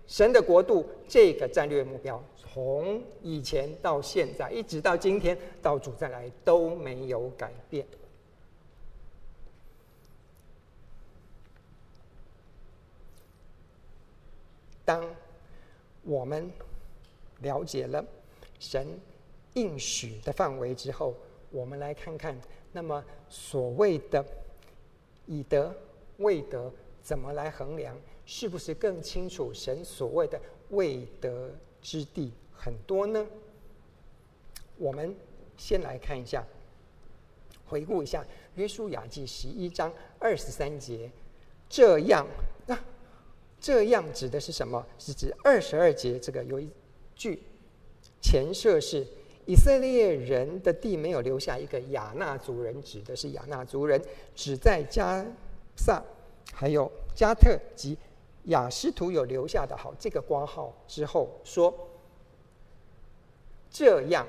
[0.07, 0.83] 神的国度。
[1.07, 7.85] 这个战略目标，从以前到现在，一直到今天，到主再来都没有改变。
[14.83, 15.03] 当
[16.09, 16.51] 我们
[17.41, 18.03] 了解了
[18.59, 18.99] 神
[19.53, 21.13] 应许的范围之后，
[21.51, 22.35] 我们来看看，
[22.71, 24.25] 那么所谓的
[25.27, 25.71] 以德
[26.17, 27.95] 未得，怎么来衡量？
[28.25, 30.41] 是不是更清楚神所谓的
[30.71, 33.23] 未得之地很多呢？
[34.77, 35.15] 我们
[35.57, 36.43] 先来看一下，
[37.67, 38.23] 回顾一下
[38.55, 41.11] 《约书亚记》十一章二十三节，
[41.69, 42.25] 这样。
[43.61, 44.85] 这样指的是什么？
[44.97, 46.69] 是指二十二节这个有一
[47.15, 47.41] 句
[48.21, 49.05] 前设是
[49.45, 54.01] 以色列人的地没有留下一个亚衲族人，指的是亚衲族人
[54.35, 55.25] 只在加
[55.75, 56.01] 萨、
[56.53, 57.97] 还有加特及
[58.45, 61.73] 雅斯图有留下的好这个挂号之后说，
[63.69, 64.25] 这样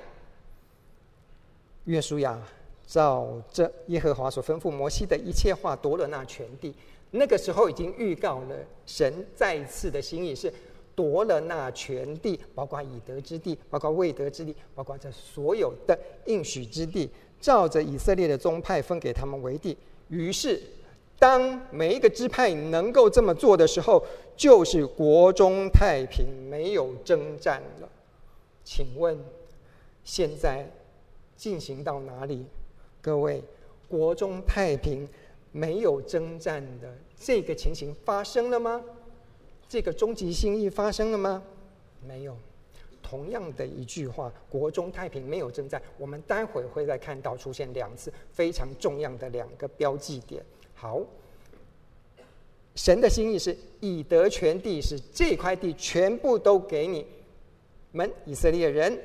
[1.85, 2.41] 约书亚
[2.87, 6.75] 照着耶和华所吩咐摩西的一切话夺了那全地。
[7.13, 10.53] 那个时候已经预告了，神再次的心意是
[10.95, 19.77] 夺了那全地，包括以得之地，包括未得之地，包括这所有的应许之地，照着以色列的宗派分给他们为地。
[20.09, 20.63] 于是，
[21.19, 24.05] 当每一个支派能够这么做的时候，
[24.37, 27.89] 就是国中太平，没有征战了。
[28.63, 29.19] 请问，
[30.05, 30.71] 现在
[31.37, 32.45] 进行到哪里？
[33.01, 33.43] 各位，
[33.89, 35.09] 国中太平。
[35.53, 38.83] 没有征战的这个情形发生了吗？
[39.69, 41.43] 这个终极心意发生了吗？
[42.07, 42.37] 没有。
[43.03, 45.83] 同样的一句话，国中太平，没有征战。
[45.99, 50.41] 我们待会会再看到出现两次非常重要的两个标记点。
[50.75, 51.01] 好，
[52.77, 57.05] 神的心意是以德全地，是这块地全部都给你
[57.91, 58.97] 们以色列人。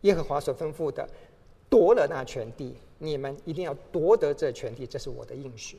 [0.00, 1.08] 耶和华所吩咐的，
[1.70, 2.74] 夺了那全地。
[2.98, 5.78] 你们一定要夺得这权地，这是我的应许。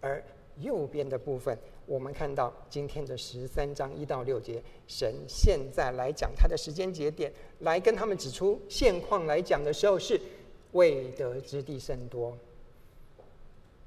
[0.00, 0.22] 而
[0.60, 1.56] 右边的部分，
[1.86, 10.20] 我们看到今天的十三章一到六节，神现在来讲他的时间节点，来跟他们指出现况来讲的时候，是
[10.72, 12.38] 未得之地甚多，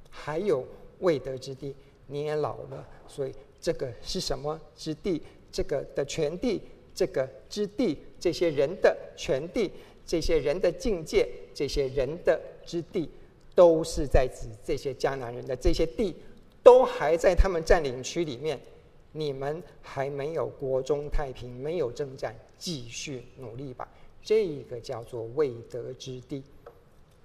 [0.10, 0.68] 还有
[1.00, 1.74] 未得之地，
[2.08, 5.22] 你也老了，所以这个是什么之地？
[5.50, 6.62] 这个的全地，
[6.94, 9.72] 这个之地，这些人的全地。
[10.10, 13.10] 这些人的境界，这些人的之地，
[13.56, 16.16] 都是在指这些迦南人的这些地，
[16.62, 18.60] 都还在他们占领区里面。
[19.12, 23.90] 你们还没有国中太平，没有征战，继续努力吧。
[24.22, 26.44] 这个叫做未得之地。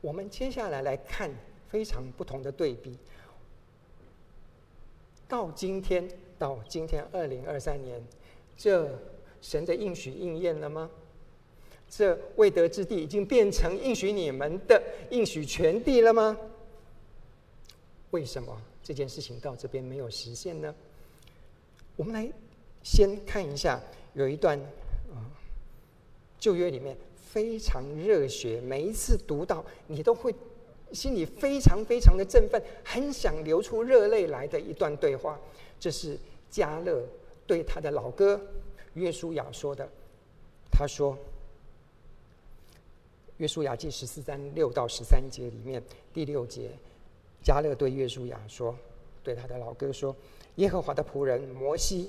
[0.00, 1.30] 我们接下来来看
[1.68, 2.96] 非常不同的对比。
[5.28, 8.02] 到今天，到今天二零二三年，
[8.56, 8.98] 这
[9.42, 10.90] 神的应许应验了吗？
[11.94, 16.34] 这未得之地已经变成应许你们的应许全地了吗？
[18.12, 20.74] 为什么这件事情到这边没有实现呢？
[21.96, 22.26] 我们来
[22.82, 23.78] 先看一下，
[24.14, 24.58] 有一段
[25.12, 25.20] 啊，
[26.38, 30.34] 旧约里面非常热血，每一次读到你都会
[30.92, 35.38] 心里非常非常的振奋，很想流出热泪来的一段对话。
[35.78, 37.06] 这是加勒
[37.46, 38.40] 对他的老哥
[38.94, 39.86] 约书亚说的，
[40.70, 41.14] 他说。
[43.42, 45.82] 约书亚记十四章六到十三节里面
[46.14, 46.70] 第六节，
[47.42, 48.72] 加勒对约书亚说
[49.20, 50.14] ：“对他的老哥说，
[50.56, 52.08] 耶和华的仆人摩西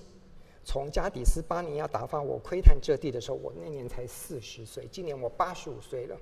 [0.63, 6.15] 从加底斯巴尼亚打发我窥探这地的时候，我那年才四十岁，今年我八十五岁了。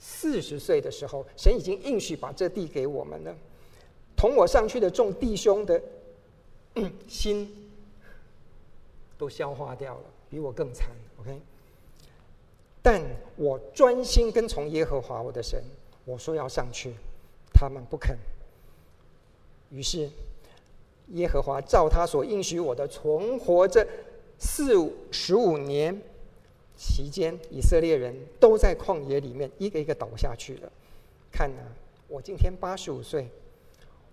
[0.00, 3.32] 四十岁的时候，神已经应许把这地给我们了。
[4.16, 5.80] 同我上去的众弟兄的
[7.06, 7.70] 心
[9.16, 10.88] 都消化掉了，比我更惨。
[11.20, 11.40] OK。”
[12.90, 13.02] 但
[13.36, 15.62] 我专心跟从耶和华我的神，
[16.06, 16.94] 我说要上去，
[17.52, 18.16] 他们不肯。
[19.68, 20.08] 于是
[21.08, 23.86] 耶和华照他所应许我的，存活这
[24.38, 26.00] 四五十五年
[26.78, 30.72] 期间，以色列人都在旷野里面一个一个倒下去了。
[31.30, 31.68] 看啊，
[32.08, 33.28] 我今天八十五岁，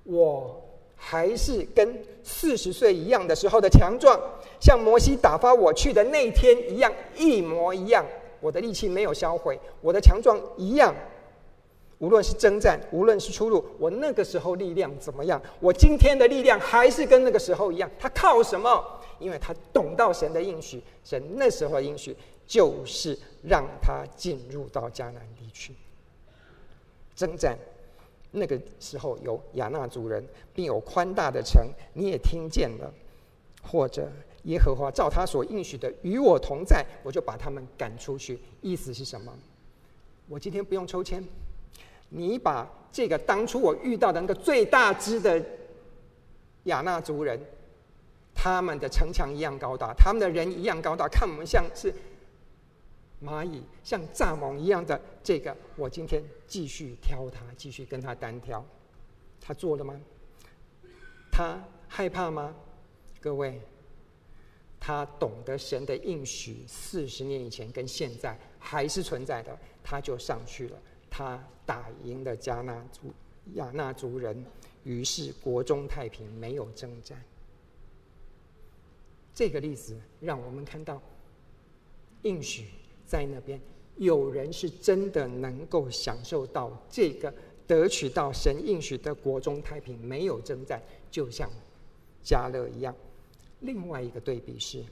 [0.04, 0.62] 我
[0.98, 4.20] 还是跟四十岁一样的时候的强壮，
[4.60, 8.06] 像摩西打发我去的那天一样，一模一样。
[8.46, 10.94] 我的力气没有销毁，我的强壮一样。
[11.98, 15.42] 无论是征战，无论是出入，我那个时候力量怎么样？
[15.60, 17.90] 我今天的力量还是跟那个时候一样。
[17.98, 18.86] 他靠什么？
[19.18, 22.16] 因为他懂到神的应许，神那时候的应许
[22.46, 25.74] 就是让他进入到迦南地区
[27.16, 27.58] 征战。
[28.30, 30.24] 那个时候有亚衲族人，
[30.54, 32.94] 并有宽大的城，你也听见了。
[33.64, 34.08] 或者
[34.46, 38.40] 耶和华照他所应许的与我同在，我就把他们赶出去。
[38.62, 39.32] 意思是什么？
[40.28, 41.24] 我今天不用抽签，
[42.10, 45.44] 你把这个当初我遇到的那个最大只的
[46.64, 47.40] 亚衲族人，
[48.34, 51.94] 他们的城墙一样高大，他们的人一样高大，看我们像是
[53.24, 58.64] 蚂蚁，像蚱蜢一样的这个，我今天继续挑他，继续跟他单挑。
[59.40, 60.00] 他做了吗？
[61.32, 62.56] 他害怕吗？
[63.20, 63.62] 各位，
[64.86, 70.78] 他懂得神的应许，四十年以前跟现在还是存在的，他就上去了。
[71.10, 73.12] 他打赢了迦纳族
[73.56, 74.46] 亚纳族人，
[74.84, 77.20] 于是国中太平，没有征战。
[79.34, 81.02] 这个例子让我们看到，
[82.22, 82.68] 应许
[83.08, 83.60] 在那边，
[83.96, 87.34] 有人是真的能够享受到这个
[87.66, 90.80] 得取到神应许的国中太平，没有征战，
[91.10, 91.50] 就像
[92.24, 92.96] 迦勒一样。
[93.62, 94.80] 另外一个对比是，《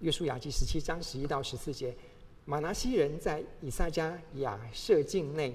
[0.00, 1.94] 约书亚记》十七章十一到十四节，
[2.44, 5.54] 玛拿西人在以撒加、亚设境内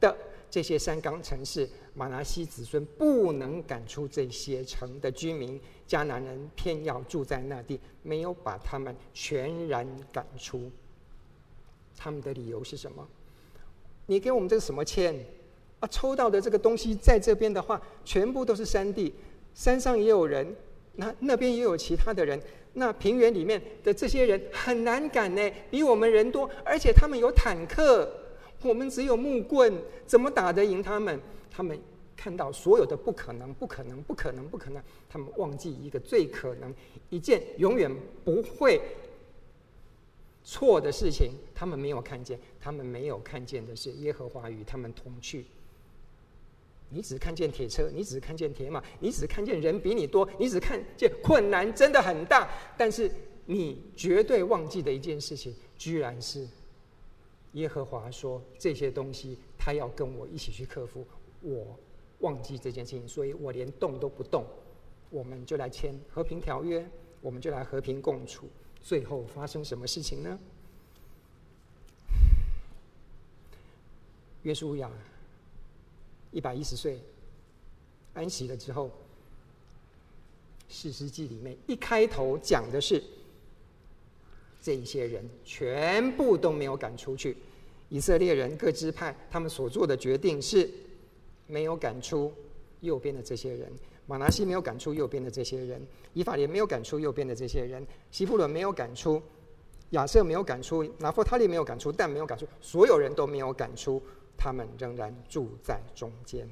[0.00, 0.14] 的
[0.50, 5.58] 这些山冈城市，玛拿西子孙不能赶出这些城的居民，
[5.88, 10.70] 迦南人偏要住在那地，没有把他们全然赶出。
[11.96, 13.06] 他们的理由是什么？
[14.06, 15.14] 你给我们这个什么签
[15.80, 15.88] 啊？
[15.88, 19.14] 抽到的这个东西在这边的话，全部都是山地，
[19.54, 20.54] 山上也有人。
[20.96, 22.40] 那那边也有其他的人，
[22.74, 28.08] 那平原里面的这些人很难赶呢，比我们人多，而且他们有坦克，
[28.62, 29.72] 我们只有木棍，
[30.06, 31.18] 怎么打得赢他们？
[31.50, 31.78] 他们
[32.16, 36.74] 看到所有的不可能，不可能，不可能，不可能，他们忘记一个最可能，
[37.10, 37.90] 一件永远
[38.24, 38.80] 不会
[40.44, 45.46] 错的事情，他们没有看见，他们没有看见的是耶和华与他们同去。
[46.94, 53.10] 你只看见铁车，你只看见铁马，你只看见人比你多，你只看见困难真的很大，但是
[53.46, 56.46] 你绝对忘记的一件事情，居然是
[57.52, 61.06] 耶和华说这些东西他要跟我一起去克服，
[61.40, 61.78] 我
[62.20, 64.44] 忘记这件事情，所以我连动都不动，
[65.08, 66.86] 我们就来签和平条约，
[67.20, 68.46] 我们就来和平共处，
[68.82, 70.38] 最后发生什么事情呢？
[74.42, 74.90] 约书亚。
[76.32, 76.98] 一百一十岁，
[78.14, 78.90] 安息了之后，
[80.68, 83.02] 士师记里面一开头讲的是，
[84.60, 87.36] 这一些人全部都没有赶出去，
[87.90, 90.68] 以色列人各支派他们所做的决定是，
[91.46, 92.32] 没有赶出
[92.80, 93.70] 右边的这些人，
[94.06, 99.20] 玛拿西没有赶出右边的这些人，以法莲没有赶出右边的这些人，西布伦没有赶出，
[99.90, 104.02] 亚设没有赶出，拿弗他利没有赶出，但没有赶出，所有人都没有赶出。
[104.42, 106.48] 他们仍然住在中间。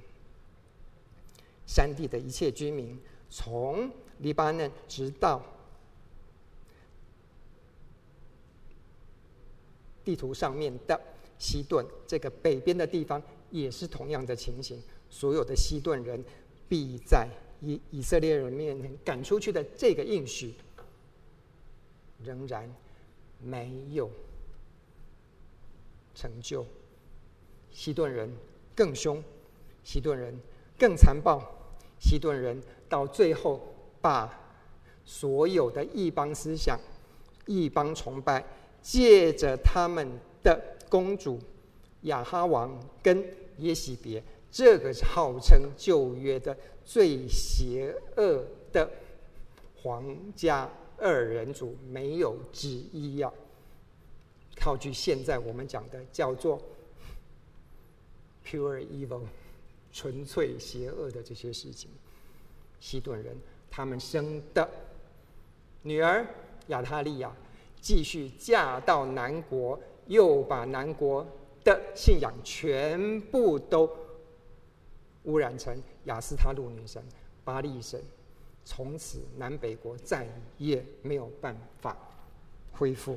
[1.67, 2.97] 山地的一切居民，
[3.29, 5.43] 从黎巴嫩直到
[10.05, 11.01] 地图上面的
[11.37, 13.21] 西顿这个北边的地方，
[13.51, 14.81] 也是同样的情形。
[15.09, 16.25] 所有的西顿人
[16.69, 17.29] 必在
[17.61, 20.55] 以以色列人面前赶出去的这个应许，
[22.23, 22.73] 仍然
[23.41, 24.09] 没有
[26.15, 26.65] 成就。
[27.73, 28.31] 西顿人
[28.75, 29.23] 更凶，
[29.83, 30.35] 西顿人
[30.79, 31.41] 更残暴，
[31.99, 33.61] 西顿人到最后
[34.01, 34.33] 把
[35.05, 36.79] 所有的异邦思想、
[37.47, 38.45] 异邦崇拜，
[38.83, 40.09] 借着他们
[40.43, 41.39] 的公主
[42.03, 43.25] 亚哈王跟
[43.59, 48.91] 耶洗别，这个号称旧约的最邪恶的
[49.83, 50.69] 皇家
[50.99, 53.33] 二人组，没有之一呀。
[54.57, 56.61] 套句现在我们讲的叫做。
[58.51, 59.23] Pure evil，
[59.93, 61.89] 纯粹邪恶的这些事情，
[62.81, 63.37] 西顿人
[63.71, 64.69] 他们生的
[65.83, 66.27] 女儿
[66.67, 67.33] 亚他利亚
[67.81, 69.79] 继续嫁到南国，
[70.09, 71.25] 又把南国
[71.63, 73.89] 的信仰全部都
[75.27, 77.01] 污染成亚斯他路女神、
[77.45, 78.03] 巴力神，
[78.65, 80.27] 从此南北国再
[80.59, 81.97] 也没有办法
[82.73, 83.17] 恢复。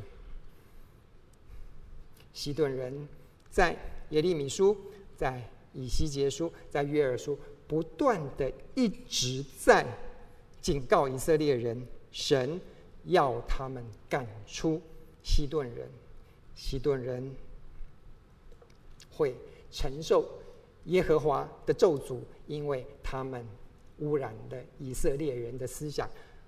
[2.33, 3.07] 西顿人
[3.49, 3.75] 在
[4.11, 4.77] 耶利米书。
[5.15, 5.41] 在
[5.73, 9.85] 以西结书，在约珥书，不断的一直在
[10.61, 12.59] 警告以色列人，神
[13.05, 14.81] 要他们赶出
[15.23, 15.89] 西顿人。
[16.55, 17.35] 西顿人
[19.11, 19.35] 会
[19.71, 20.23] 承受
[20.85, 23.43] 耶和华的咒诅，因为他们
[23.97, 26.07] 污染了以色列人的思想，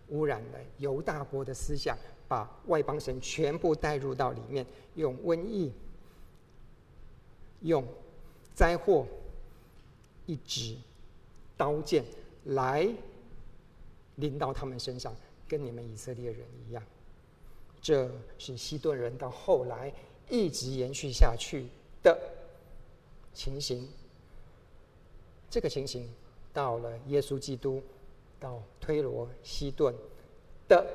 [0.10, 1.98] 污染了犹大国的思想，
[2.28, 4.64] 把外邦神全部带入到里面，
[4.94, 5.72] 用瘟疫、
[7.62, 7.84] 用
[8.56, 9.06] 灾祸、
[10.26, 10.76] 一直
[11.58, 12.04] 刀剑
[12.46, 12.88] 来
[14.16, 15.14] 临到他们身上，
[15.48, 16.82] 跟你们以色列人一样。
[17.82, 19.94] 这是西顿人到后来
[20.30, 21.68] 一直延续下去
[22.02, 22.18] 的
[23.34, 23.88] 情形。
[25.50, 26.10] 这个情形
[26.52, 27.84] 到了耶稣基督
[28.40, 29.94] 到推罗西顿
[30.68, 30.86] 的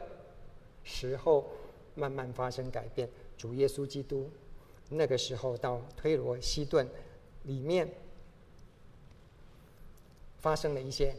[0.83, 1.47] 时候，
[1.95, 3.09] 慢慢发生改变。
[3.37, 4.29] 主耶稣基督
[4.89, 6.89] 那个时候到推罗西顿
[7.45, 7.88] 里面，
[10.38, 11.14] 发生了一些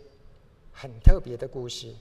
[0.72, 1.94] 很特别的故事。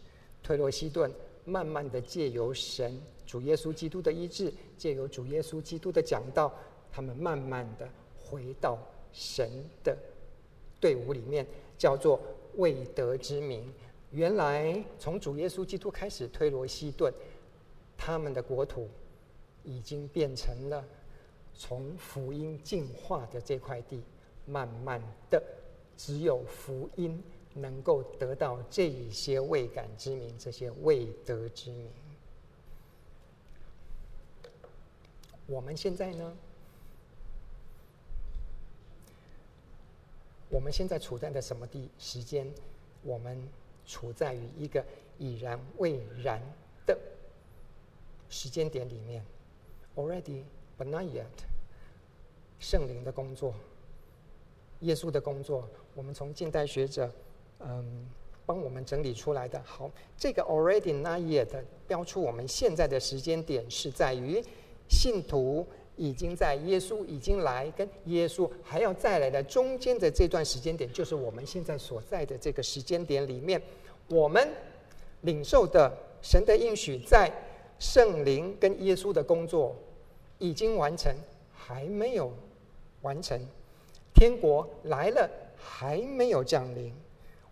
[0.42, 1.12] 推罗西顿
[1.44, 6.52] 慢慢的借由神主耶稣基督的医治，借由主耶稣基督的讲道，
[6.90, 8.78] 他们慢慢的回到
[9.12, 9.50] 神
[9.84, 9.96] 的
[10.80, 11.46] 队伍里面，
[11.76, 12.20] 叫做
[12.56, 13.72] 未得之名。
[14.12, 17.12] 原来从主耶稣基督开始，推罗西顿
[17.96, 18.88] 他们的国土
[19.62, 20.84] 已经变成了
[21.54, 24.02] 从福音进化的这块地，
[24.46, 25.42] 慢慢的
[25.96, 27.22] 只有福音
[27.54, 31.90] 能够得到这一些未感之名，这些未得之名。
[35.46, 36.36] 我们现在呢？
[40.48, 42.52] 我们现在处在的什么地时间？
[43.02, 43.48] 我们
[43.86, 44.84] 处在于一个
[45.18, 46.40] 已然未然
[46.86, 46.98] 的
[48.28, 49.24] 时间点里面
[49.96, 50.42] ，already
[50.80, 51.26] but not yet。
[52.58, 53.52] 圣灵的工作，
[54.80, 57.12] 耶稣的工作，我们从近代学者
[57.58, 58.08] 嗯
[58.46, 59.62] 帮我们整理出来的。
[59.62, 61.48] 好，这个 already not yet
[61.86, 64.42] 标出我们现在的时间点是在于。
[64.88, 65.64] 信徒
[65.94, 73.62] 已经在耶稣已经来，跟耶稣还要再来的中间的这段时间点，就是我们现在所在的这个时间点里面，
[74.08, 74.48] 我们
[75.20, 77.30] 领受的神的应许，在
[77.78, 79.76] 圣灵跟耶稣的工作
[80.40, 81.14] 已经完成，
[81.54, 82.32] 还没有
[83.02, 83.38] 完成；
[84.12, 86.90] 天国来了，还没有降临；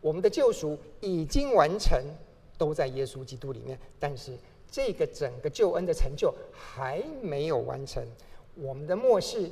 [0.00, 2.02] 我们的救赎已经完成，
[2.58, 4.36] 都在耶稣基督里面，但是。
[4.70, 8.06] 这个整个救恩的成就还没有完成，
[8.54, 9.50] 我们的末世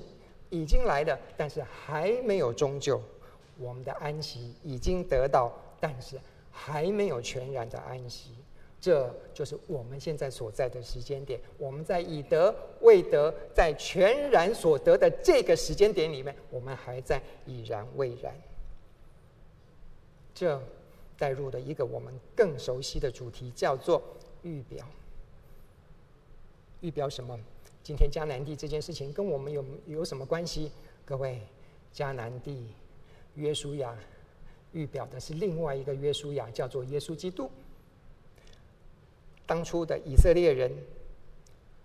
[0.50, 3.00] 已经来了，但是还没有终究；
[3.58, 6.20] 我们的安息已经得到，但是
[6.50, 8.32] 还没有全然的安息。
[8.86, 11.40] 这就是我们现在所在的时间点。
[11.58, 18.32] 我们在已得未得，在全然所得的这个时间点里面，我们还在已然未然。
[20.32, 20.62] 这
[21.18, 24.00] 带入了一个我们更熟悉的主题，叫做
[24.44, 24.86] 预表。
[26.80, 27.36] 预表什么？
[27.82, 30.70] 今天迦南地这件事情跟我们有有什么关系？
[31.04, 31.40] 各位，
[31.92, 32.68] 迦南地
[33.34, 33.98] 约书亚
[34.70, 37.50] 预表的是另外一个约书亚，叫做耶稣基督。
[39.46, 40.72] 当初的以色列人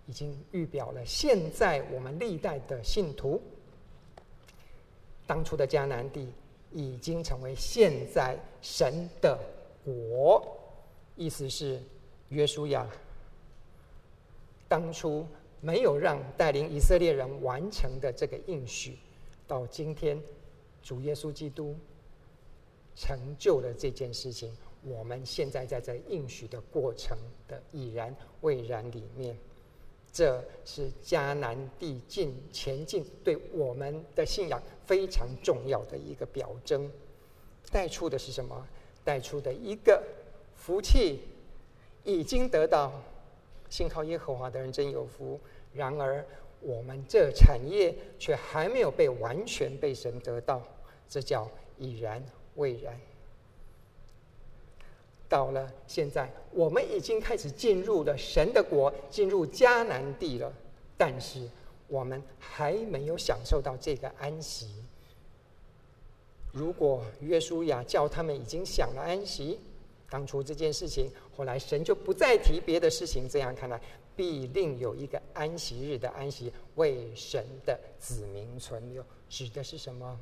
[0.06, 3.40] 已经预表了现在我们历代的信徒。
[5.26, 6.28] 当初的迦南地
[6.72, 9.38] 已经成为现在神的
[9.84, 10.44] 国，
[11.16, 11.80] 意思是
[12.30, 12.86] 约书亚。
[14.68, 15.24] 当初
[15.60, 18.98] 没有让带领以色列人完成的这个应许，
[19.46, 20.20] 到今天
[20.82, 21.76] 主耶稣基督
[22.96, 24.52] 成就了这件事情。
[24.82, 27.16] 我们现在在这应许的过程
[27.48, 29.36] 的已然未然里面，
[30.12, 36.90] 这是迦南地进前进对我们的信仰非常重要的一个表征。
[37.70, 38.66] 带出的是什么？
[39.04, 40.02] 带出的一个
[40.54, 41.20] 福气
[42.04, 42.92] 已经得到。
[43.70, 45.40] 信靠耶和华的人真有福。
[45.72, 46.22] 然而，
[46.60, 50.62] 我们这产业却还没有被完全被神得到，
[51.08, 52.22] 这叫已然
[52.56, 53.00] 未然。
[55.32, 60.52] 到了现在，我们已经开始进入了神的国，进入迦南地了。
[60.98, 61.48] 但是，
[61.88, 64.68] 我们还没有享受到这个安息。
[66.52, 69.58] 如果约书亚叫他们已经享了安息，
[70.10, 73.26] 当初这件事情，后来神就不再提别的事情。
[73.26, 73.80] 这样看来，
[74.14, 79.02] 必另有一个安息日的安息，为神的子民存留。
[79.30, 80.20] 指的是什么？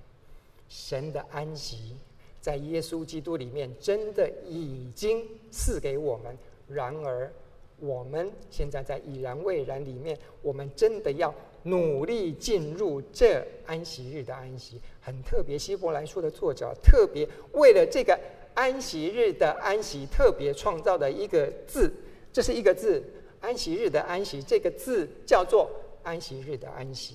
[0.69, 1.97] 神的安息
[2.41, 6.37] 在耶稣基督里面真的已经赐给我们。
[6.69, 7.31] 然而，
[7.79, 11.35] 我们现在在已然未然里面，我们真的要
[11.65, 14.81] 努力进入这安息日的安息。
[15.01, 18.19] 很特别，希伯来书的作者特别为了这个。
[18.53, 21.91] 安息日的安息，特别创造的一个字，
[22.33, 23.03] 这是一个字。
[23.41, 25.71] 安息日的安息，这个字叫做
[26.03, 27.15] 安息日的安息。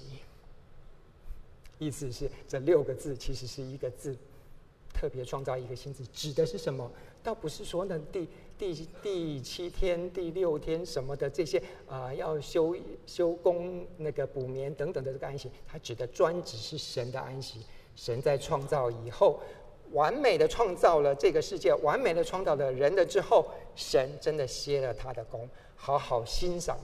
[1.78, 4.15] 意思是这六个字其实是一个字，
[4.97, 6.89] 特别创造一个新字，指的是什么？
[7.21, 8.27] 倒不是说呢第
[8.57, 12.73] 第第七天、第六天什么的这些啊、要休
[13.05, 17.59] 休工、那个补眠等等的这个安息，它指的专指是神的安息。
[17.95, 19.39] 神在创造以后，
[19.91, 26.77] 完美的创造了这个世界，完美的创造了人了之后，神真的歇了他的功，好好欣赏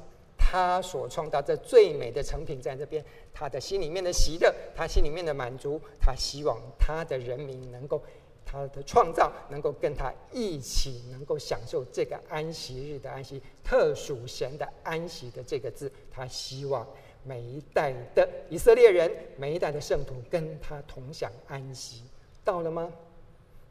[0.51, 3.01] 他所创造这最美的成品在这边，
[3.33, 8.03] 他的心里面的喜乐，他心里面的满足，他希望他的人民能够。
[8.43, 16.85] 他的创造能够跟他一起，能够享受这个安息日的安息，特属神的安息的这个字，他希望
[17.23, 22.03] 每一代的以色列人，每一代的圣徒跟他同享安息。
[22.43, 22.91] 到了吗？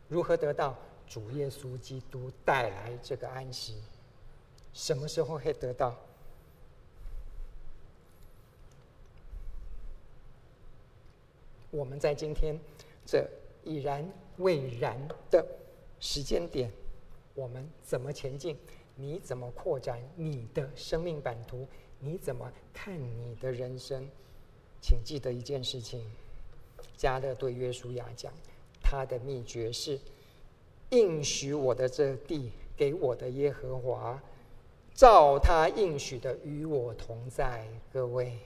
[0.08, 0.74] 如何得到？
[1.06, 3.74] 主耶稣基督带来这个安息。
[4.72, 5.94] 什么时候会得到？
[11.70, 12.58] 我们在今天
[13.04, 13.28] 这
[13.64, 14.08] 已然。
[14.38, 14.96] 未然
[15.30, 15.44] 的
[15.98, 16.72] 时间点，
[17.34, 18.56] 我们怎么前进？
[18.94, 21.68] 你怎么扩展你的生命版图？
[21.98, 24.08] 你怎么看你的人生？
[24.80, 26.10] 请记得一件事情：
[26.96, 28.32] 加勒对约书亚讲，
[28.82, 30.00] 他的秘诀是
[30.88, 34.18] 应许我的这地给我的耶和华，
[34.94, 37.66] 照他应许的与我同在。
[37.92, 38.38] 各位，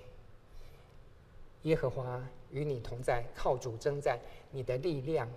[1.62, 2.20] 耶和华
[2.54, 4.18] 与你同在，靠主征战，
[4.50, 5.28] 你的力量。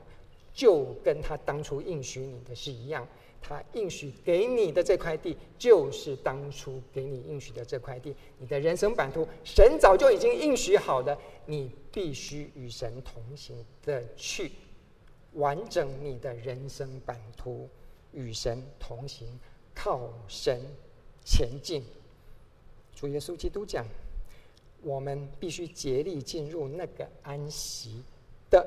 [0.53, 3.07] 就跟他当初应许你的是一样，
[3.39, 8.15] 他应许给你的这块地，就是当初给你应许的这块地。
[8.39, 11.15] 你的人生版图，神早就已经应许好了，
[11.45, 14.51] 你必须与神同行的去
[15.34, 17.70] 完整你的人生版图，
[18.11, 19.28] 与神同行，
[19.76, 20.59] 靠神
[21.24, 21.84] 前进。
[22.95, 23.86] 主耶稣基督讲，
[24.84, 28.03] 我们必须竭力进入那个安息
[28.49, 28.65] 的。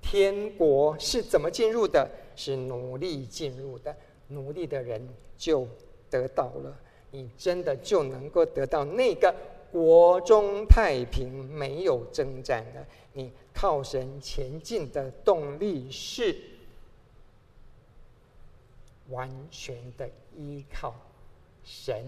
[0.00, 2.08] 天国是怎么进入的？
[2.36, 3.94] 是努力进入的，
[4.28, 5.66] 努力的人就
[6.08, 6.78] 得到了。
[7.10, 9.34] 你真的就能够得到那个
[9.72, 12.86] 国中太平，没有征战的。
[13.12, 16.36] 你靠神前进的动力是
[19.08, 20.94] 完全的依靠
[21.64, 22.04] 神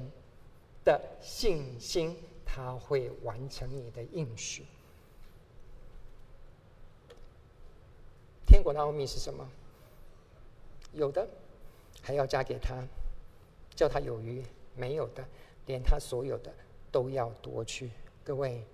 [0.84, 2.16] 的信心，
[2.52, 4.64] 他会完成你的应许。
[8.44, 9.48] 天国的奥秘是什么？
[10.92, 11.24] 有的
[12.02, 12.82] 还要加给他，
[13.76, 14.42] 叫他有余；
[14.74, 15.24] 没有的，
[15.66, 16.52] 连他所有的
[16.90, 17.88] 都要夺去。
[18.24, 18.64] 各位，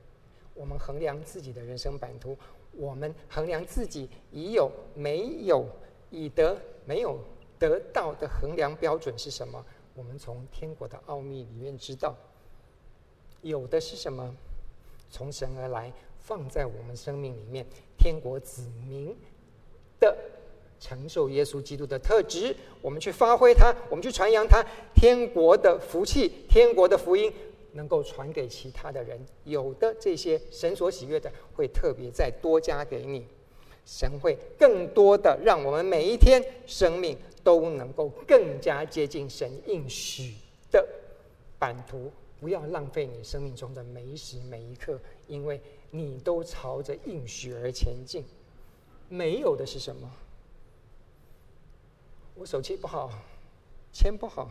[0.55, 2.35] 我们衡量自己的人生版图，
[2.73, 5.69] 我们衡量自己已有没有、
[6.11, 7.19] 已得没有
[7.59, 9.63] 得到的衡量标准是什么？
[9.95, 12.17] 我们从天国的奥秘里面知道，
[13.49, 14.35] 有的是什么？
[15.11, 17.65] 从神而来，放在我们生命里面，
[17.97, 19.17] 天国子民。
[19.99, 20.15] 的
[20.79, 24.63] 承受耶稣基督的特质，我们去发挥它，我们去传扬它，
[24.95, 27.33] 天国的福气，天国的福音
[27.73, 29.19] 能够传给其他的人。
[29.45, 33.27] 有的这些神所喜悦的，会特别再多加给你。
[33.87, 40.35] 神会更多的让我们每一天生命都能够更加接近神应许
[40.71, 40.87] 的
[41.59, 42.13] 版图。
[42.41, 45.61] 不要浪费你生命中的每一时每一刻，因为
[45.91, 48.25] 你都朝着应许而前进。
[49.09, 50.11] 没有的是什么？
[52.35, 53.11] 我手气不好，
[53.93, 54.51] 钱不好，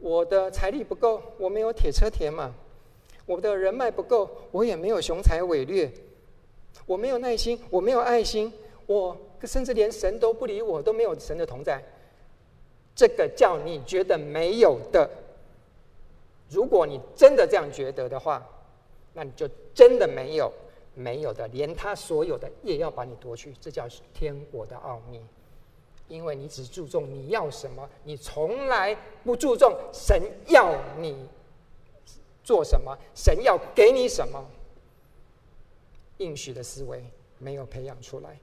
[0.00, 2.50] 我的财力不够，我没有铁车铁马，
[3.26, 5.92] 我的人脉不够，我也没有雄才伟略，
[6.86, 8.50] 我没有耐心，我没有爱心，
[8.86, 11.82] 我甚至连神都不理我，都没有神的同在。
[12.94, 15.10] 这个叫你觉得没有的。
[16.48, 18.46] 如果你真的这样觉得的话，
[19.14, 20.52] 那你就真的没有。
[20.98, 25.20] 没有的，连他所有的也要把你夺去，这叫天国的奥秘。
[26.08, 31.28] 因为你只注重你要什么，你从来不注重神要你
[32.42, 34.42] 做什么，神要给你什么。
[36.16, 37.04] 应许的思维
[37.38, 38.38] 没有培养出来。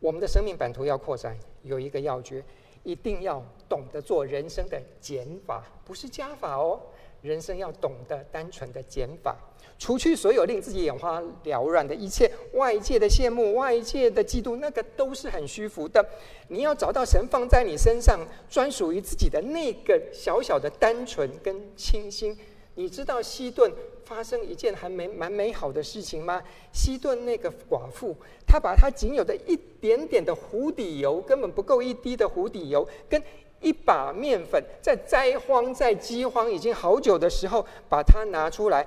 [0.00, 2.42] 我们的生命版图要扩展，有一个要诀，
[2.82, 6.80] 一定要懂得做人生的减法，不是加法哦。
[7.22, 9.36] 人生要懂得单纯的减法。
[9.78, 16.04] 除去所有令自己眼花缭乱的一切，外界的羡慕、外界的嫉妒，那个都是很虚浮的。
[16.48, 18.18] 你要找到神放在你身上
[18.50, 22.36] 专属于自己的那个小小的单纯跟清新。
[22.74, 23.72] 你知道西顿
[24.04, 26.42] 发生一件还没蛮美好的事情吗？
[26.72, 28.16] 西顿那个寡妇，
[28.46, 33.20] 她把她仅有的一点点的壶底油，根本不够一滴的壶底油，跟
[33.60, 38.86] 一把面粉，在灾荒、在饥荒已经好久的时候，把它拿出来。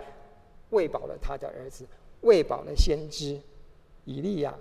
[0.69, 1.85] 喂饱了他的儿子，
[2.21, 3.37] 喂饱了先知
[4.05, 4.55] 以利亚，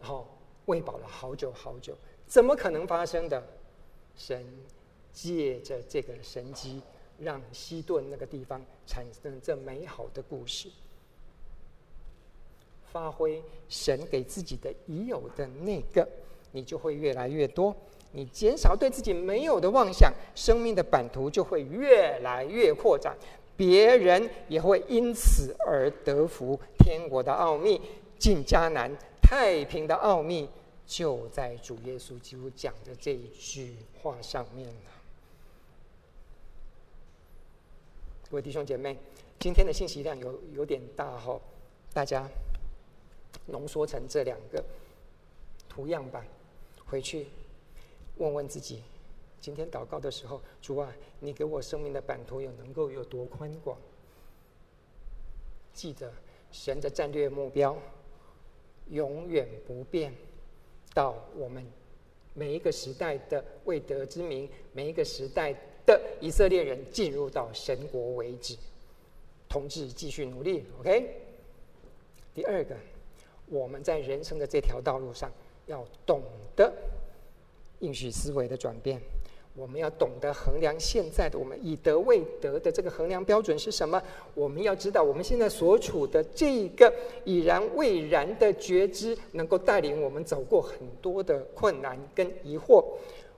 [0.00, 0.26] 然后
[0.66, 1.94] 喂饱了好久好久，
[2.26, 3.40] 怎么可能发生的？
[4.16, 4.44] 神
[5.12, 6.82] 借着这个神机，
[7.20, 10.68] 让西顿那个地方产生这美好的故事，
[12.90, 16.08] 发挥神给自己的已有的那个，
[16.50, 17.72] 你就会越来越多。
[18.12, 23.16] 你减少对自己没有的妄想，生命的版图就会越来越扩展，
[23.56, 26.58] 别人也会因此而得福。
[26.78, 27.80] 天国的奥秘，
[28.18, 28.90] 进迦南，
[29.20, 30.48] 太平的奥秘，
[30.86, 34.74] 就在主耶稣基督讲的这一句话上面了。
[38.30, 38.96] 各位弟兄姐妹，
[39.38, 41.38] 今天的信息量有有点大哈，
[41.92, 42.26] 大家
[43.46, 44.64] 浓缩成这两个
[45.68, 46.24] 图样吧，
[46.86, 47.26] 回去。
[48.18, 48.82] 问问自己，
[49.40, 53.78] 今天祷告的时候，主啊，你给我生命的版图有能够有多宽广？
[55.72, 56.12] 记得
[56.50, 57.76] 神的战略目标
[58.90, 60.12] 永远不变，
[60.92, 61.64] 到我们
[62.34, 65.54] 每一个时代的未得之民，每一个时代
[65.86, 68.56] 的以色列人进入到神国为止。
[69.48, 71.22] 同志继续努力，OK。
[72.34, 72.76] 第二个，
[73.46, 75.32] 我们在人生的这条道路上
[75.66, 76.22] 要懂
[76.56, 76.72] 得。
[77.80, 79.00] 应许思维的转变，
[79.54, 84.02] 我们要懂得衡量现在的我们以德为德的这个衡量标准是什么？
[84.34, 86.92] 我们要知道我们现在所处的这个
[87.24, 92.84] 已然未然的觉知，能够带领我们走过很多的困难跟疑惑。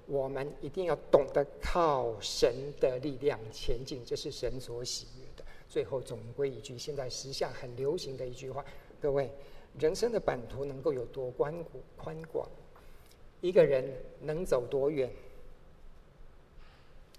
[0.06, 5.44] 我们一定要懂得靠神的力量前进，这是神所喜悦的。
[5.68, 8.64] 最后总归一句，现在时下很流行的一句话：
[9.00, 9.30] 各位，
[9.78, 11.82] 人生的版图能够有多宽广？
[11.96, 12.48] 宽广？
[13.40, 13.84] 一个人
[14.20, 15.10] 能走多远，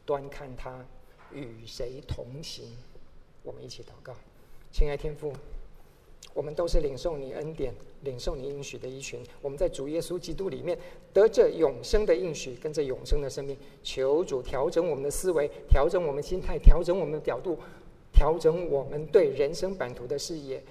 [0.05, 0.86] 端看他
[1.34, 2.65] 与谁同行。
[3.43, 4.13] 我们一起祷告，
[4.72, 5.34] 亲爱天父，
[6.34, 9.24] 我们都是领受你恩典、领受你应许的一群。
[9.41, 10.78] 我们在主耶稣基督里面
[11.11, 13.57] 得着永生的应许，跟着永生的生命。
[13.82, 17.57] 求主调整我们的思维，调整我们心态，调整我们的角度，
[18.13, 20.63] 调整我们对人生版图的视野，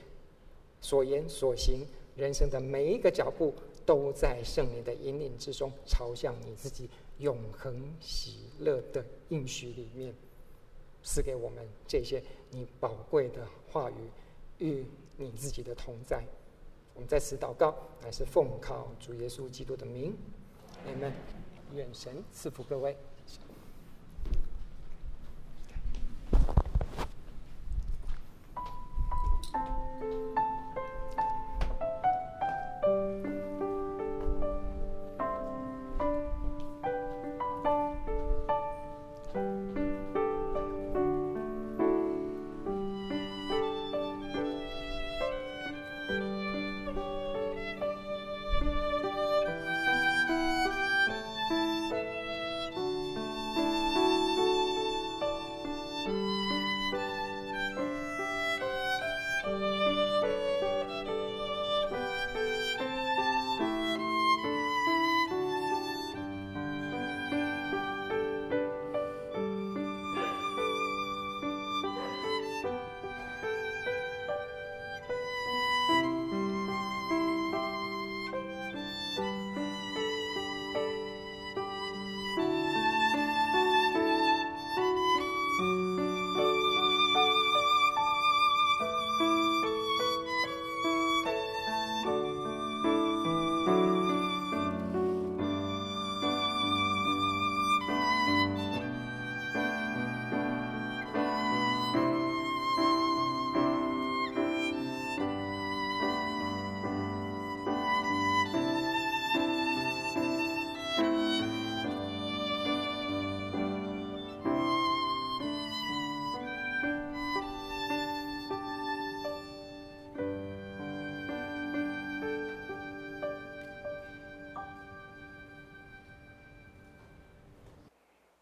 [0.80, 1.84] 所言所行，
[2.14, 3.52] 人生的每一个脚步。
[3.90, 6.88] 都在圣灵的引领之中，朝向你自己
[7.18, 10.14] 永恒喜乐的应许里面，
[11.02, 12.22] 赐给我们这些
[12.52, 13.94] 你宝贵的话语
[14.58, 14.86] 与
[15.16, 16.22] 你自己的同在。
[16.94, 20.16] 我们在此祷告，乃是奉靠主耶稣基督的名，
[20.86, 21.12] 阿门。
[21.74, 22.96] 愿神赐福各位。